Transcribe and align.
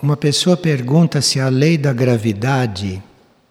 Uma 0.00 0.16
pessoa 0.16 0.56
pergunta 0.56 1.20
se 1.20 1.40
a 1.40 1.48
lei 1.48 1.76
da 1.76 1.92
gravidade 1.92 3.02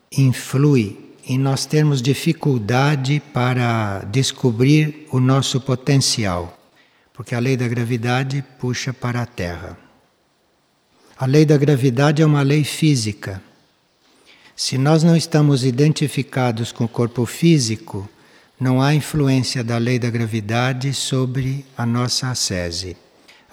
influi 0.09 0.97
em 1.27 1.37
nós 1.37 1.65
termos 1.65 2.01
dificuldade 2.01 3.21
para 3.33 3.99
descobrir 4.05 5.05
o 5.11 5.19
nosso 5.19 5.59
potencial, 5.59 6.57
porque 7.13 7.35
a 7.35 7.39
lei 7.39 7.57
da 7.57 7.67
gravidade 7.67 8.41
puxa 8.57 8.93
para 8.93 9.23
a 9.23 9.25
Terra. 9.25 9.77
A 11.17 11.25
lei 11.25 11.45
da 11.45 11.57
gravidade 11.57 12.21
é 12.21 12.25
uma 12.25 12.43
lei 12.43 12.63
física. 12.63 13.43
Se 14.55 14.77
nós 14.77 15.03
não 15.03 15.17
estamos 15.17 15.65
identificados 15.65 16.71
com 16.71 16.85
o 16.85 16.89
corpo 16.89 17.25
físico, 17.25 18.09
não 18.57 18.81
há 18.81 18.95
influência 18.95 19.65
da 19.65 19.77
lei 19.77 19.99
da 19.99 20.09
gravidade 20.09 20.93
sobre 20.93 21.65
a 21.77 21.85
nossa 21.85 22.29
ascese. 22.29 22.95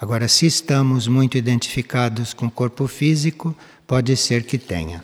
Agora, 0.05 0.27
se 0.27 0.45
estamos 0.45 1.07
muito 1.07 1.35
identificados 1.35 2.31
com 2.31 2.45
o 2.45 2.51
corpo 2.51 2.85
físico, 2.85 3.57
pode 3.87 4.15
ser 4.15 4.43
que 4.43 4.59
tenha. 4.59 5.03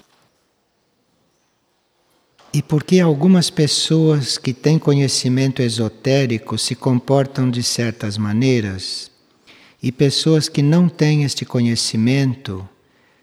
E 2.53 2.61
por 2.61 2.83
que 2.83 2.99
algumas 2.99 3.49
pessoas 3.49 4.37
que 4.37 4.53
têm 4.53 4.77
conhecimento 4.77 5.63
esotérico 5.63 6.55
se 6.55 6.75
comportam 6.75 7.49
de 7.49 7.63
certas 7.63 8.15
maneiras 8.15 9.09
e 9.81 9.91
pessoas 9.91 10.47
que 10.47 10.61
não 10.61 10.87
têm 10.87 11.23
este 11.23 11.45
conhecimento 11.45 12.69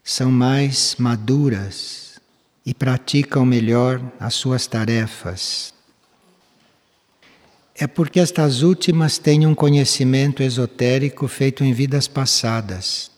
são 0.03 0.33
mais 0.33 0.97
maduras 0.99 2.21
e 2.67 2.75
praticam 2.75 3.47
melhor 3.47 4.03
as 4.19 4.35
suas 4.35 4.67
tarefas? 4.67 5.78
É 7.81 7.87
porque 7.87 8.19
estas 8.19 8.63
últimas 8.63 9.19
têm 9.19 9.47
um 9.47 9.55
conhecimento 9.55 10.43
esotérico 10.43 11.29
feito 11.29 11.63
em 11.63 11.73
vidas 11.73 12.09
passadas. 12.09 13.09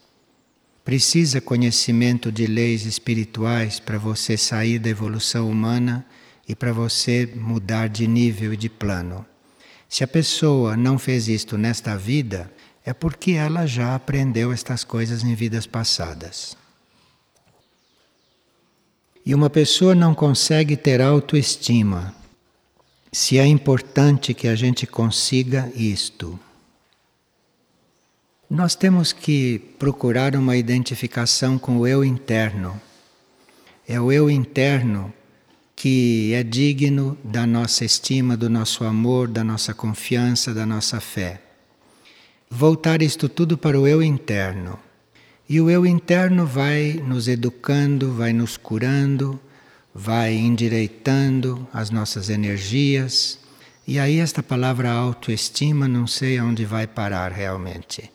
Precisa 0.84 1.40
conhecimento 1.40 2.30
de 2.30 2.46
leis 2.46 2.84
espirituais 2.84 3.80
para 3.80 3.96
você 3.96 4.36
sair 4.36 4.78
da 4.78 4.90
evolução 4.90 5.50
humana 5.50 6.04
e 6.46 6.54
para 6.54 6.74
você 6.74 7.26
mudar 7.34 7.88
de 7.88 8.06
nível 8.06 8.52
e 8.52 8.56
de 8.56 8.68
plano. 8.68 9.24
Se 9.88 10.04
a 10.04 10.08
pessoa 10.08 10.76
não 10.76 10.98
fez 10.98 11.26
isto 11.26 11.56
nesta 11.56 11.96
vida, 11.96 12.52
é 12.84 12.92
porque 12.92 13.32
ela 13.32 13.66
já 13.66 13.94
aprendeu 13.94 14.52
estas 14.52 14.84
coisas 14.84 15.24
em 15.24 15.34
vidas 15.34 15.66
passadas. 15.66 16.54
E 19.24 19.34
uma 19.34 19.48
pessoa 19.48 19.94
não 19.94 20.14
consegue 20.14 20.76
ter 20.76 21.00
autoestima 21.00 22.19
se 23.12 23.38
é 23.38 23.46
importante 23.46 24.32
que 24.34 24.46
a 24.46 24.54
gente 24.54 24.86
consiga 24.86 25.70
isto. 25.74 26.38
Nós 28.48 28.74
temos 28.74 29.12
que 29.12 29.58
procurar 29.78 30.34
uma 30.36 30.56
identificação 30.56 31.58
com 31.58 31.78
o 31.78 31.86
eu 31.86 32.04
interno. 32.04 32.80
É 33.88 34.00
o 34.00 34.12
eu 34.12 34.30
interno 34.30 35.12
que 35.74 36.32
é 36.34 36.42
digno 36.42 37.16
da 37.24 37.46
nossa 37.46 37.84
estima, 37.84 38.36
do 38.36 38.50
nosso 38.50 38.84
amor, 38.84 39.28
da 39.28 39.42
nossa 39.42 39.72
confiança, 39.72 40.52
da 40.52 40.66
nossa 40.66 41.00
fé. 41.00 41.40
Voltar 42.50 43.02
isto 43.02 43.28
tudo 43.28 43.56
para 43.56 43.80
o 43.80 43.86
eu 43.86 44.02
interno. 44.02 44.78
E 45.48 45.60
o 45.60 45.70
eu 45.70 45.86
interno 45.86 46.44
vai 46.44 47.00
nos 47.06 47.28
educando, 47.28 48.12
vai 48.12 48.32
nos 48.32 48.56
curando, 48.56 49.40
vai 49.94 50.34
endireitando 50.34 51.66
as 51.72 51.90
nossas 51.90 52.30
energias. 52.30 53.38
E 53.86 53.98
aí, 53.98 54.18
esta 54.18 54.42
palavra 54.42 54.90
autoestima, 54.90 55.88
não 55.88 56.06
sei 56.06 56.38
aonde 56.38 56.64
vai 56.64 56.86
parar 56.86 57.32
realmente. 57.32 58.10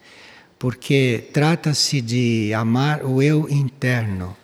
Porque 0.58 1.30
trata-se 1.34 2.02
de 2.02 2.54
amar 2.54 3.06
o 3.06 3.22
eu 3.22 3.50
interno. 3.50 4.36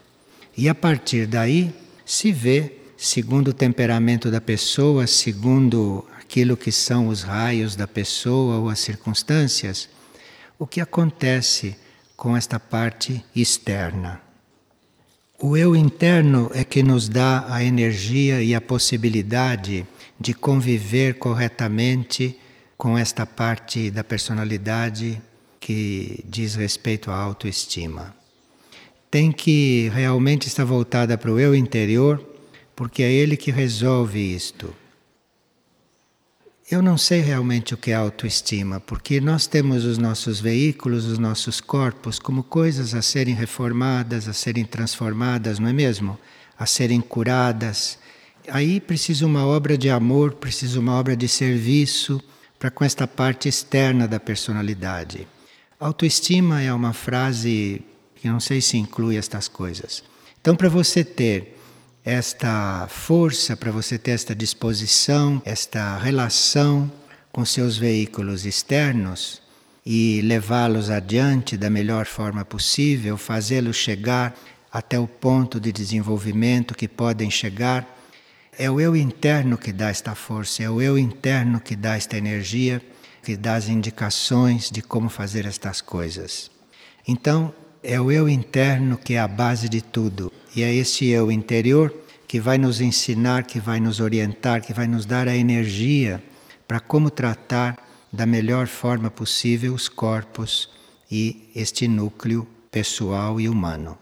E 0.58 0.68
a 0.68 0.76
partir 0.76 1.26
daí 1.26 1.74
se 2.06 2.32
vê, 2.32 2.78
segundo 2.98 3.50
o 3.50 3.54
temperamento 3.54 4.30
da 4.30 4.42
pessoa, 4.42 5.08
segundo 5.08 6.06
aquilo 6.20 6.58
que 6.58 6.72
são 6.72 7.08
os 7.08 7.24
raios 7.24 7.76
da 7.76 7.88
pessoa 7.88 8.58
ou 8.58 8.70
as 8.70 8.80
circunstâncias, 8.80 9.90
o 10.60 10.68
que 10.68 10.82
acontece 10.82 11.76
com 12.16 12.38
esta 12.38 12.60
parte 12.60 13.26
externa. 13.36 14.22
O 15.44 15.58
eu 15.58 15.76
interno 15.76 16.52
é 16.54 16.64
que 16.64 16.84
nos 16.84 17.10
dá 17.10 17.52
a 17.52 17.64
energia 17.64 18.44
e 18.44 18.54
a 18.54 18.62
possibilidade 18.62 19.88
de 20.20 20.36
conviver 20.36 21.16
corretamente 21.16 22.38
com 22.78 22.96
esta 22.96 23.26
parte 23.26 23.90
da 23.90 24.04
personalidade 24.04 25.20
que 25.60 26.24
diz 26.28 26.54
respeito 26.54 27.10
à 27.10 27.16
autoestima. 27.16 28.16
Tem 29.10 29.32
que 29.32 29.90
realmente 29.92 30.48
estar 30.48 30.64
voltada 30.64 31.18
para 31.18 31.32
o 31.32 31.40
eu 31.40 31.56
interior, 31.56 32.24
porque 32.76 33.02
é 33.02 33.12
ele 33.12 33.36
que 33.36 33.50
resolve 33.50 34.20
isto. 34.20 34.72
Eu 36.72 36.82
não 36.82 36.98
sei 36.98 37.20
realmente 37.20 37.74
o 37.74 37.78
que 37.78 37.92
é 37.92 37.96
autoestima, 37.96 38.80
porque 38.80 39.20
nós 39.20 39.46
temos 39.46 39.84
os 39.84 39.98
nossos 39.98 40.40
veículos, 40.40 41.06
os 41.06 41.18
nossos 41.20 41.60
corpos, 41.60 42.18
como 42.18 42.44
coisas 42.44 42.96
a 42.96 43.02
serem 43.02 43.36
reformadas, 43.36 44.26
a 44.26 44.32
serem 44.32 44.64
transformadas, 44.64 45.60
não 45.60 45.68
é 45.68 45.74
mesmo? 45.74 46.18
A 46.58 46.66
serem 46.66 47.02
curadas. 47.02 48.00
Aí 48.48 48.80
precisa 48.80 49.26
uma 49.26 49.46
obra 49.46 49.78
de 49.78 49.90
amor, 49.90 50.36
precisa 50.36 50.80
uma 50.80 50.94
obra 50.94 51.14
de 51.14 51.28
serviço 51.28 52.24
para 52.58 52.72
com 52.72 52.86
esta 52.86 53.06
parte 53.06 53.50
externa 53.50 54.08
da 54.08 54.18
personalidade. 54.18 55.28
Autoestima 55.78 56.62
é 56.62 56.74
uma 56.74 56.94
frase 56.94 57.82
que 58.16 58.30
não 58.30 58.40
sei 58.40 58.62
se 58.62 58.78
inclui 58.78 59.18
estas 59.18 59.50
coisas. 59.50 60.06
Então, 60.40 60.56
para 60.56 60.70
você 60.70 61.04
ter 61.04 61.61
esta 62.04 62.88
força, 62.88 63.56
para 63.56 63.72
você 63.72 63.98
ter 63.98 64.12
esta 64.12 64.34
disposição, 64.34 65.42
esta 65.46 65.98
relação 65.98 66.92
com 67.32 67.46
seus 67.46 67.78
veículos 67.78 68.46
externos 68.46 69.42
e 69.86 70.22
levá-los 70.22 70.90
adiante 70.90 71.56
da 71.56 71.70
melhor 71.70 72.06
forma 72.06 72.44
possível, 72.44 73.18
fazê-los 73.18 73.78
chegar 73.78 74.36
até 74.72 75.00
o 75.00 75.08
ponto 75.08 75.60
de 75.60 75.72
desenvolvimento 75.72 76.76
que 76.76 76.88
podem 76.88 77.30
chegar. 77.30 77.88
É 78.58 78.70
o 78.70 78.80
eu 78.80 78.96
interno 78.96 79.58
que 79.58 79.72
dá 79.72 79.90
esta 79.90 80.16
força, 80.16 80.64
é 80.64 80.70
o 80.70 80.82
eu 80.82 80.98
interno 80.98 81.60
que 81.60 81.76
dá 81.76 81.96
esta 81.96 82.18
energia, 82.18 82.82
que 83.24 83.38
dá 83.38 83.56
as 83.56 83.68
indicações 83.68 84.70
de 84.70 84.82
como 84.82 85.10
fazer 85.10 85.46
estas 85.46 85.82
coisas. 85.82 86.50
Então, 87.08 87.54
é 87.84 88.00
o 88.00 88.12
eu 88.12 88.30
interno 88.30 88.98
que 88.98 89.16
é 89.16 89.20
a 89.20 89.28
base 89.28 89.68
de 89.68 89.82
tudo. 89.82 90.32
E 90.56 90.64
é 90.64 90.74
esse 90.74 91.08
eu 91.08 91.32
interior 91.32 91.94
que 92.28 92.40
vai 92.40 92.58
nos 92.58 92.80
ensinar, 92.80 93.44
que 93.44 93.60
vai 93.60 93.80
nos 93.80 94.00
orientar, 94.00 94.62
que 94.62 94.74
vai 94.74 94.88
nos 94.88 95.06
dar 95.06 95.28
a 95.28 95.36
energia 95.36 96.24
para 96.68 96.80
como 96.80 97.10
tratar 97.10 97.78
da 98.12 98.26
melhor 98.26 98.68
forma 98.68 99.10
possível 99.10 99.74
os 99.74 99.90
corpos 99.90 100.70
e 101.12 101.50
este 101.56 101.88
núcleo 101.88 102.48
pessoal 102.72 103.40
e 103.42 103.50
humano. 103.50 103.98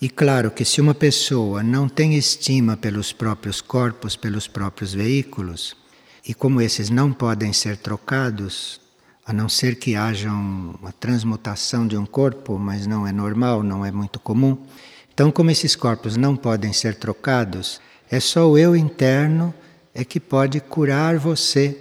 E 0.00 0.10
claro 0.10 0.50
que 0.50 0.64
se 0.64 0.80
uma 0.80 0.94
pessoa 0.94 1.62
não 1.62 1.88
tem 1.88 2.16
estima 2.16 2.76
pelos 2.76 3.12
próprios 3.12 3.60
corpos, 3.60 4.16
pelos 4.16 4.48
próprios 4.48 4.92
veículos, 4.92 5.76
e 6.26 6.34
como 6.34 6.60
esses 6.60 6.90
não 6.90 7.12
podem 7.12 7.52
ser 7.52 7.76
trocados, 7.76 8.81
a 9.24 9.32
não 9.32 9.48
ser 9.48 9.76
que 9.76 9.94
haja 9.94 10.30
uma 10.30 10.92
transmutação 10.92 11.86
de 11.86 11.96
um 11.96 12.04
corpo, 12.04 12.58
mas 12.58 12.86
não 12.86 13.06
é 13.06 13.12
normal, 13.12 13.62
não 13.62 13.84
é 13.84 13.92
muito 13.92 14.18
comum. 14.18 14.58
Então, 15.14 15.30
como 15.30 15.50
esses 15.50 15.76
corpos 15.76 16.16
não 16.16 16.36
podem 16.36 16.72
ser 16.72 16.96
trocados, 16.96 17.80
é 18.10 18.18
só 18.18 18.50
o 18.50 18.58
eu 18.58 18.74
interno 18.74 19.54
é 19.94 20.04
que 20.04 20.18
pode 20.18 20.60
curar 20.60 21.18
você 21.18 21.78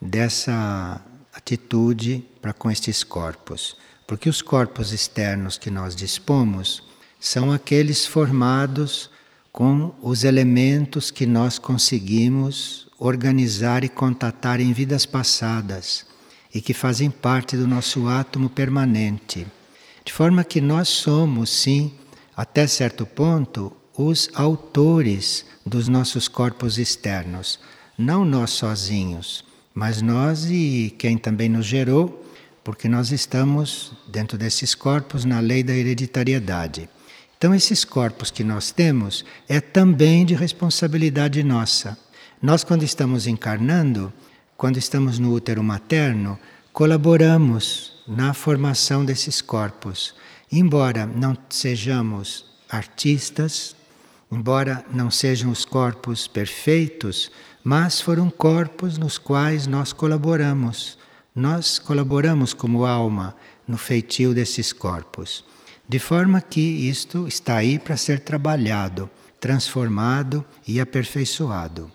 dessa 0.00 1.00
atitude 1.32 2.24
para 2.42 2.52
com 2.52 2.70
estes 2.70 3.02
corpos. 3.02 3.76
Porque 4.06 4.28
os 4.28 4.42
corpos 4.42 4.92
externos 4.92 5.56
que 5.56 5.70
nós 5.70 5.96
dispomos 5.96 6.82
são 7.18 7.50
aqueles 7.50 8.04
formados 8.04 9.10
com 9.50 9.94
os 10.02 10.24
elementos 10.24 11.10
que 11.10 11.24
nós 11.24 11.58
conseguimos 11.58 12.88
organizar 12.98 13.84
e 13.84 13.88
contatar 13.88 14.60
em 14.60 14.72
vidas 14.72 15.06
passadas 15.06 16.04
e 16.54 16.60
que 16.60 16.72
fazem 16.72 17.10
parte 17.10 17.56
do 17.56 17.66
nosso 17.66 18.06
átomo 18.06 18.48
permanente. 18.48 19.46
De 20.04 20.12
forma 20.12 20.44
que 20.44 20.60
nós 20.60 20.88
somos, 20.88 21.50
sim, 21.50 21.92
até 22.36 22.66
certo 22.66 23.04
ponto, 23.04 23.72
os 23.96 24.30
autores 24.34 25.44
dos 25.66 25.88
nossos 25.88 26.28
corpos 26.28 26.78
externos. 26.78 27.58
Não 27.98 28.24
nós 28.24 28.50
sozinhos, 28.50 29.44
mas 29.74 30.00
nós 30.00 30.46
e 30.48 30.94
quem 30.98 31.18
também 31.18 31.48
nos 31.48 31.66
gerou, 31.66 32.24
porque 32.62 32.88
nós 32.88 33.10
estamos 33.10 33.92
dentro 34.08 34.38
desses 34.38 34.74
corpos 34.74 35.24
na 35.24 35.40
lei 35.40 35.62
da 35.62 35.74
hereditariedade. 35.74 36.88
Então, 37.36 37.54
esses 37.54 37.84
corpos 37.84 38.30
que 38.30 38.42
nós 38.42 38.70
temos 38.70 39.24
é 39.48 39.60
também 39.60 40.24
de 40.24 40.34
responsabilidade 40.34 41.42
nossa. 41.42 41.98
Nós, 42.40 42.64
quando 42.64 42.82
estamos 42.84 43.26
encarnando, 43.26 44.12
quando 44.56 44.78
estamos 44.78 45.18
no 45.18 45.32
útero 45.32 45.62
materno, 45.62 46.38
colaboramos 46.72 48.02
na 48.06 48.34
formação 48.34 49.04
desses 49.04 49.40
corpos. 49.40 50.14
Embora 50.50 51.06
não 51.06 51.36
sejamos 51.48 52.46
artistas, 52.68 53.74
embora 54.30 54.84
não 54.92 55.10
sejam 55.10 55.50
os 55.50 55.64
corpos 55.64 56.26
perfeitos, 56.26 57.30
mas 57.62 58.00
foram 58.00 58.30
corpos 58.30 58.98
nos 58.98 59.18
quais 59.18 59.66
nós 59.66 59.92
colaboramos. 59.92 60.98
Nós 61.34 61.78
colaboramos 61.78 62.52
como 62.52 62.84
alma 62.84 63.34
no 63.66 63.76
feitio 63.76 64.34
desses 64.34 64.72
corpos. 64.72 65.44
De 65.88 65.98
forma 65.98 66.40
que 66.40 66.60
isto 66.60 67.26
está 67.26 67.56
aí 67.56 67.78
para 67.78 67.96
ser 67.96 68.20
trabalhado, 68.20 69.10
transformado 69.40 70.44
e 70.66 70.80
aperfeiçoado. 70.80 71.90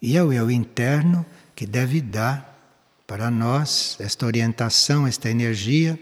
E 0.00 0.18
o 0.20 0.32
eu 0.32 0.50
interno 0.50 1.26
que 1.58 1.66
deve 1.66 2.00
dar 2.00 2.56
para 3.04 3.32
nós 3.32 3.96
esta 3.98 4.24
orientação, 4.24 5.08
esta 5.08 5.28
energia 5.28 5.98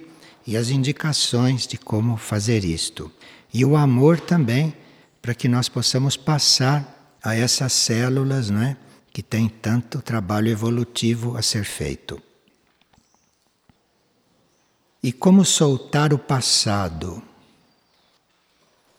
e 0.47 0.55
as 0.55 0.69
indicações 0.69 1.67
de 1.67 1.79
como 1.79 2.19
fazer 2.19 2.63
isto. 2.63 3.11
E 3.55 3.65
o 3.65 3.75
amor 3.75 4.21
também, 4.21 4.77
para 5.23 5.35
que 5.35 5.49
nós 5.49 5.67
possamos 5.67 6.15
passar 6.15 7.17
a 7.23 7.35
essas 7.35 7.73
células, 7.73 8.51
não 8.51 8.61
é? 8.61 8.77
Que 9.11 9.23
tem 9.23 9.49
tanto 9.49 10.03
trabalho 10.03 10.49
evolutivo 10.49 11.39
a 11.39 11.41
ser 11.41 11.65
feito. 11.65 12.23
E 15.03 15.11
como 15.11 15.43
soltar 15.43 16.13
o 16.13 16.19
passado? 16.19 17.23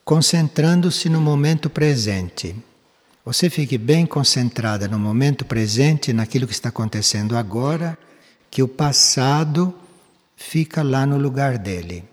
Concentrando-se 0.04 1.08
no 1.08 1.20
momento 1.20 1.70
presente. 1.70 2.56
Você 3.28 3.50
fique 3.50 3.76
bem 3.76 4.06
concentrada 4.06 4.88
no 4.88 4.98
momento 4.98 5.44
presente, 5.44 6.14
naquilo 6.14 6.46
que 6.46 6.54
está 6.54 6.70
acontecendo 6.70 7.36
agora, 7.36 7.98
que 8.50 8.62
o 8.62 8.66
passado 8.66 9.74
fica 10.34 10.82
lá 10.82 11.04
no 11.04 11.18
lugar 11.18 11.58
dele. 11.58 12.06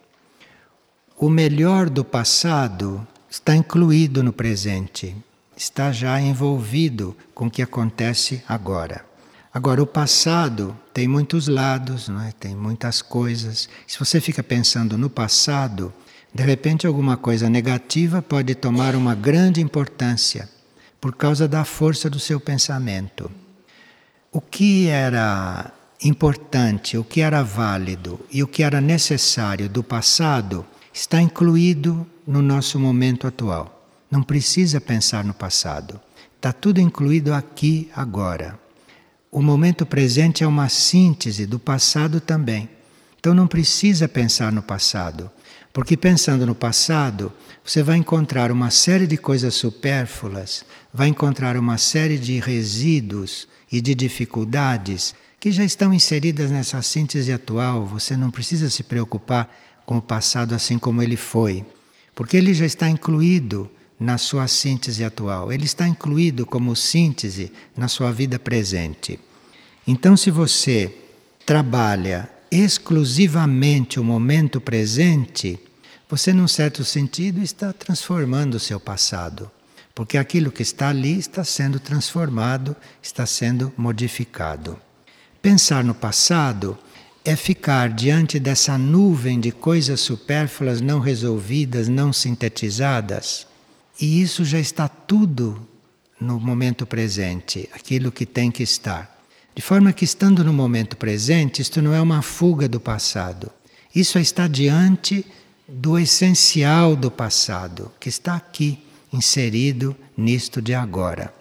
O 1.18 1.30
melhor 1.30 1.90
do 1.90 2.04
passado 2.04 3.08
está 3.30 3.56
incluído 3.56 4.22
no 4.22 4.34
presente, 4.34 5.16
está 5.56 5.90
já 5.90 6.20
envolvido 6.20 7.16
com 7.34 7.48
o 7.48 7.50
que 7.50 7.62
acontece 7.62 8.44
agora. 8.46 9.06
Agora, 9.54 9.82
o 9.82 9.88
passado 9.88 10.78
tem 10.94 11.08
muitos 11.08 11.48
lados, 11.48 12.10
não 12.10 12.24
é? 12.24 12.34
tem 12.38 12.54
muitas 12.54 13.02
coisas. 13.02 13.70
Se 13.88 13.98
você 13.98 14.20
fica 14.20 14.44
pensando 14.44 14.98
no 14.98 15.10
passado, 15.10 15.94
de 16.34 16.44
repente 16.44 16.86
alguma 16.86 17.16
coisa 17.16 17.50
negativa 17.50 18.22
pode 18.22 18.54
tomar 18.54 18.98
uma 18.98 19.16
grande 19.16 19.62
importância 19.62 20.54
por 21.00 21.16
causa 21.16 21.48
da 21.48 21.64
força 21.64 22.10
do 22.10 22.20
seu 22.20 22.40
pensamento. 22.40 23.32
O 24.32 24.42
que 24.42 24.88
era 24.88 25.72
importante, 26.04 26.98
o 26.98 27.04
que 27.04 27.22
era 27.22 27.44
válido 27.44 28.20
e 28.32 28.44
o 28.44 28.48
que 28.48 28.64
era 28.64 28.82
necessário 28.82 29.70
do 29.70 29.84
passado 29.84 30.66
está 30.94 31.22
incluído 31.22 32.06
no 32.28 32.42
nosso 32.42 32.80
momento 32.80 33.28
atual. 33.28 33.88
Não 34.10 34.24
precisa 34.24 34.80
pensar 34.80 35.24
no 35.24 35.34
passado. 35.34 36.00
Está 36.36 36.54
tudo 36.54 36.80
incluído 36.80 37.34
aqui, 37.34 37.90
agora. 37.96 38.60
O 39.32 39.42
momento 39.42 39.86
presente 39.86 40.44
é 40.44 40.48
uma 40.48 40.70
síntese 40.70 41.46
do 41.46 41.60
passado 41.60 42.20
também. 42.22 42.70
Então 43.20 43.34
não 43.34 43.48
precisa 43.48 44.08
pensar 44.08 44.52
no 44.52 44.62
passado, 44.62 45.32
porque 45.76 45.98
pensando 45.98 46.46
no 46.46 46.56
passado, 46.56 47.34
você 47.62 47.84
vai 47.84 47.98
encontrar 47.98 48.50
uma 48.50 48.72
série 48.72 49.06
de 49.06 49.18
coisas 49.18 49.56
supérfluas, 49.56 50.64
vai 50.94 51.10
encontrar 51.10 51.58
uma 51.58 51.78
série 51.78 52.18
de 52.18 52.40
resíduos 52.40 53.46
e 53.70 53.82
de 53.82 53.94
dificuldades 53.94 55.14
que 55.38 55.52
já 55.52 55.66
estão 55.66 55.94
inseridas 55.94 56.50
nessa 56.50 56.82
síntese 56.82 57.34
atual. 57.34 57.86
Você 57.88 58.16
não 58.16 58.32
precisa 58.32 58.70
se 58.70 58.84
preocupar 58.84 59.54
com 59.86 59.98
o 59.98 60.02
passado 60.02 60.56
assim 60.56 60.80
como 60.80 61.04
ele 61.04 61.18
foi, 61.18 61.66
porque 62.16 62.38
ele 62.38 62.54
já 62.54 62.66
está 62.66 62.90
incluído 62.90 63.70
na 64.00 64.18
sua 64.18 64.48
síntese 64.48 65.04
atual, 65.04 65.52
ele 65.52 65.66
está 65.66 65.86
incluído 65.86 66.46
como 66.46 66.74
síntese 66.74 67.52
na 67.76 67.90
sua 67.90 68.14
vida 68.14 68.40
presente. 68.40 69.20
Então, 69.86 70.16
se 70.16 70.32
você 70.32 70.96
trabalha 71.46 72.30
exclusivamente 72.56 74.00
o 74.00 74.04
momento 74.04 74.62
presente, 74.62 75.60
você, 76.10 76.32
num 76.32 76.48
certo 76.48 76.84
sentido, 76.84 77.42
está 77.42 77.74
transformando 77.74 78.56
o 78.56 78.60
seu 78.60 78.80
passado, 78.80 79.52
porque 79.94 80.18
aquilo 80.18 80.52
que 80.52 80.62
está 80.62 80.90
ali 80.90 81.18
está 81.18 81.44
sendo 81.44 81.80
transformado, 81.80 82.76
está 83.02 83.26
sendo 83.26 83.74
modificado. 83.76 84.80
Pensar 85.42 85.84
no 85.84 85.94
passado 85.94 86.78
é 87.24 87.36
ficar 87.36 87.90
diante 87.90 88.40
dessa 88.40 88.78
nuvem 88.78 89.40
de 89.40 89.52
coisas 89.52 90.00
supérfluas 90.00 90.80
não 90.80 91.00
resolvidas, 91.00 91.88
não 91.88 92.14
sintetizadas. 92.14 93.48
E 94.00 94.22
isso 94.22 94.46
já 94.46 94.60
está 94.60 94.88
tudo 94.88 95.68
no 96.20 96.40
momento 96.40 96.86
presente, 96.86 97.70
aquilo 97.74 98.12
que 98.12 98.26
tem 98.26 98.52
que 98.52 98.64
estar. 98.64 99.15
De 99.56 99.62
forma 99.62 99.94
que, 99.94 100.04
estando 100.04 100.44
no 100.44 100.52
momento 100.52 100.98
presente, 100.98 101.62
isto 101.62 101.82
não 101.82 101.94
é 101.94 102.02
uma 102.02 102.22
fuga 102.22 102.68
do 102.68 102.80
passado. 102.80 103.50
Isso 103.96 104.20
está 104.20 104.48
diante 104.50 105.26
do 105.66 105.98
essencial 105.98 106.94
do 106.94 107.10
passado, 107.10 107.90
que 107.98 108.10
está 108.10 108.36
aqui, 108.36 108.80
inserido 109.14 109.96
nisto 110.18 110.62
de 110.62 110.74
agora. 110.74 111.34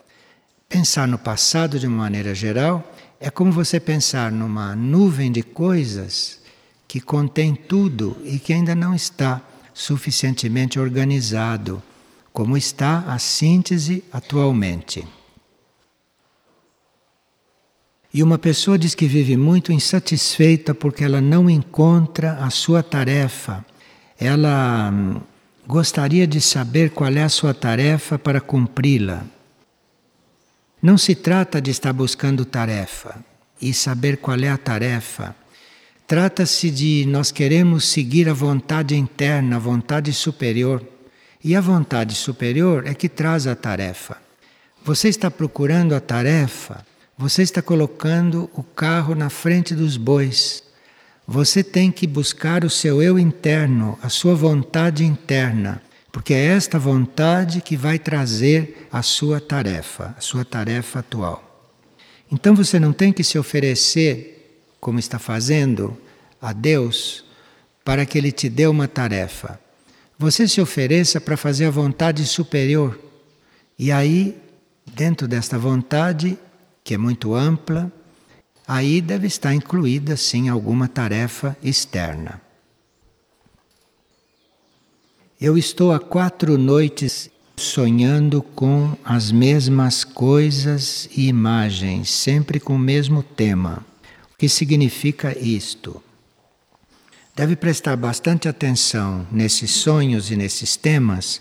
Pensar 0.69 1.09
no 1.09 1.19
passado 1.19 1.79
de 1.79 1.89
uma 1.89 1.99
maneira 1.99 2.35
geral 2.35 2.89
é 3.19 3.31
como 3.31 3.51
você 3.51 3.81
pensar 3.81 4.31
numa 4.31 4.77
nuvem 4.77 5.33
de 5.33 5.43
coisas 5.43 6.39
que 6.87 7.01
contém 7.01 7.55
tudo 7.55 8.17
e 8.25 8.39
que 8.39 8.53
ainda 8.53 8.77
não 8.77 8.95
está 8.95 9.43
suficientemente 9.73 10.79
organizado, 10.79 11.83
como 12.33 12.57
está 12.57 13.01
a 13.09 13.19
síntese 13.19 14.05
atualmente. 14.13 15.05
E 18.15 18.23
uma 18.23 18.39
pessoa 18.39 18.79
diz 18.79 18.95
que 18.95 19.09
vive 19.09 19.37
muito 19.37 19.73
insatisfeita 19.73 20.73
porque 20.73 21.03
ela 21.03 21.21
não 21.21 21.51
encontra 21.51 22.35
a 22.35 22.49
sua 22.49 22.81
tarefa. 22.81 23.67
Ela 24.17 24.93
hum, 24.95 25.21
gostaria 25.67 26.25
de 26.25 26.41
saber 26.41 26.91
qual 26.91 27.11
é 27.11 27.25
a 27.25 27.29
sua 27.29 27.53
tarefa 27.53 28.17
para 28.17 28.41
cumpri-la. 28.41 29.25
Não 30.81 30.97
se 30.97 31.17
trata 31.17 31.61
de 31.61 31.73
estar 31.73 31.93
buscando 31.93 32.45
tarefa 32.45 33.17
e 33.61 33.75
saber 33.75 34.19
qual 34.19 34.39
é 34.39 34.49
a 34.49 34.59
tarefa. 34.59 35.35
Trata-se 36.07 36.71
de 36.71 37.05
nós 37.09 37.33
queremos 37.33 37.85
seguir 37.87 38.29
a 38.29 38.33
vontade 38.33 38.95
interna, 38.95 39.57
a 39.57 39.59
vontade 39.59 40.13
superior. 40.13 40.87
E 41.43 41.57
a 41.57 41.61
vontade 41.61 42.15
superior 42.15 42.87
é 42.87 42.95
que 42.95 43.09
traz 43.09 43.49
a 43.49 43.57
tarefa. 43.57 44.17
Você 44.85 45.09
está 45.09 45.31
procurando 45.33 45.97
a 45.97 46.01
tarefa, 46.01 46.87
você 47.17 47.43
está 47.43 47.63
colocando 47.63 48.51
o 48.55 48.63
carro 48.63 49.15
na 49.15 49.31
frente 49.31 49.75
dos 49.75 49.97
bois. 49.97 50.63
Você 51.27 51.63
tem 51.63 51.91
que 51.91 52.07
buscar 52.07 52.65
o 52.65 52.71
seu 52.71 53.03
eu 53.03 53.19
interno, 53.19 53.99
a 54.03 54.09
sua 54.09 54.35
vontade 54.35 55.05
interna 55.05 55.81
porque 56.15 56.33
é 56.33 56.45
esta 56.45 56.79
vontade 56.79 57.61
que 57.61 57.77
vai 57.77 57.99
trazer 57.99 58.87
a 58.93 59.03
sua 59.03 59.41
tarefa, 59.41 60.15
a 60.17 60.21
sua 60.21 60.45
tarefa 60.45 61.01
atual. 61.01 61.75
Então 62.31 62.55
você 62.55 62.79
não 62.79 62.93
tem 62.93 63.13
que 63.13 63.25
se 63.25 63.37
oferecer, 63.37 64.63
como 64.79 65.01
está 65.01 65.19
fazendo, 65.19 65.99
a 66.41 66.53
Deus 66.53 67.25
para 67.85 68.07
que 68.07 68.17
Ele 68.17 68.31
te 68.31 68.49
dê 68.49 68.65
uma 68.69 68.87
tarefa. 68.87 69.59
Você 70.17 70.47
se 70.47 70.61
ofereça 70.61 71.21
para 71.21 71.37
fazer 71.37 71.65
a 71.65 71.71
vontade 71.71 72.25
superior. 72.27 72.97
E 73.77 73.91
aí, 73.91 74.41
dentro 74.95 75.27
desta 75.27 75.59
vontade, 75.59 76.39
que 76.85 76.93
é 76.93 76.99
muito 76.99 77.35
ampla, 77.35 77.91
aí 78.69 79.01
deve 79.01 79.27
estar 79.27 79.55
incluída 79.55 80.19
sim 80.19 80.51
alguma 80.51 80.87
tarefa 80.87 81.57
externa. 81.63 82.43
Eu 85.41 85.57
estou 85.57 85.93
há 85.93 85.99
quatro 85.99 86.59
noites 86.59 87.31
sonhando 87.57 88.43
com 88.43 88.97
as 89.03 89.33
mesmas 89.33 90.05
coisas 90.05 91.09
e 91.17 91.29
imagens, 91.29 92.11
sempre 92.11 92.61
com 92.61 92.75
o 92.75 92.79
mesmo 92.79 93.23
tema. 93.23 93.85
O 94.33 94.37
que 94.37 94.49
significa 94.49 95.37
isto? 95.39 96.03
Deve 97.35 97.57
prestar 97.57 97.97
bastante 97.97 98.47
atenção 98.47 99.27
nesses 99.33 99.71
sonhos 99.71 100.31
e 100.31 100.37
nesses 100.37 100.77
temas, 100.77 101.41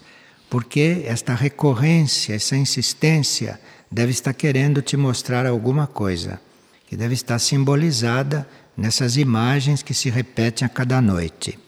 porque 0.49 1.03
esta 1.05 1.33
recorrência, 1.33 2.33
essa 2.33 2.55
insistência, 2.55 3.59
deve 3.93 4.11
estar 4.11 4.33
querendo 4.33 4.81
te 4.81 4.97
mostrar 4.97 5.45
alguma 5.45 5.85
coisa, 5.85 6.41
que 6.87 6.97
deve 6.97 7.13
estar 7.13 7.37
simbolizada 7.37 8.47
nessas 8.75 9.17
imagens 9.17 9.83
que 9.83 9.93
se 9.93 10.09
repetem 10.09 10.65
a 10.65 10.69
cada 10.69 10.99
noite. 10.99 11.59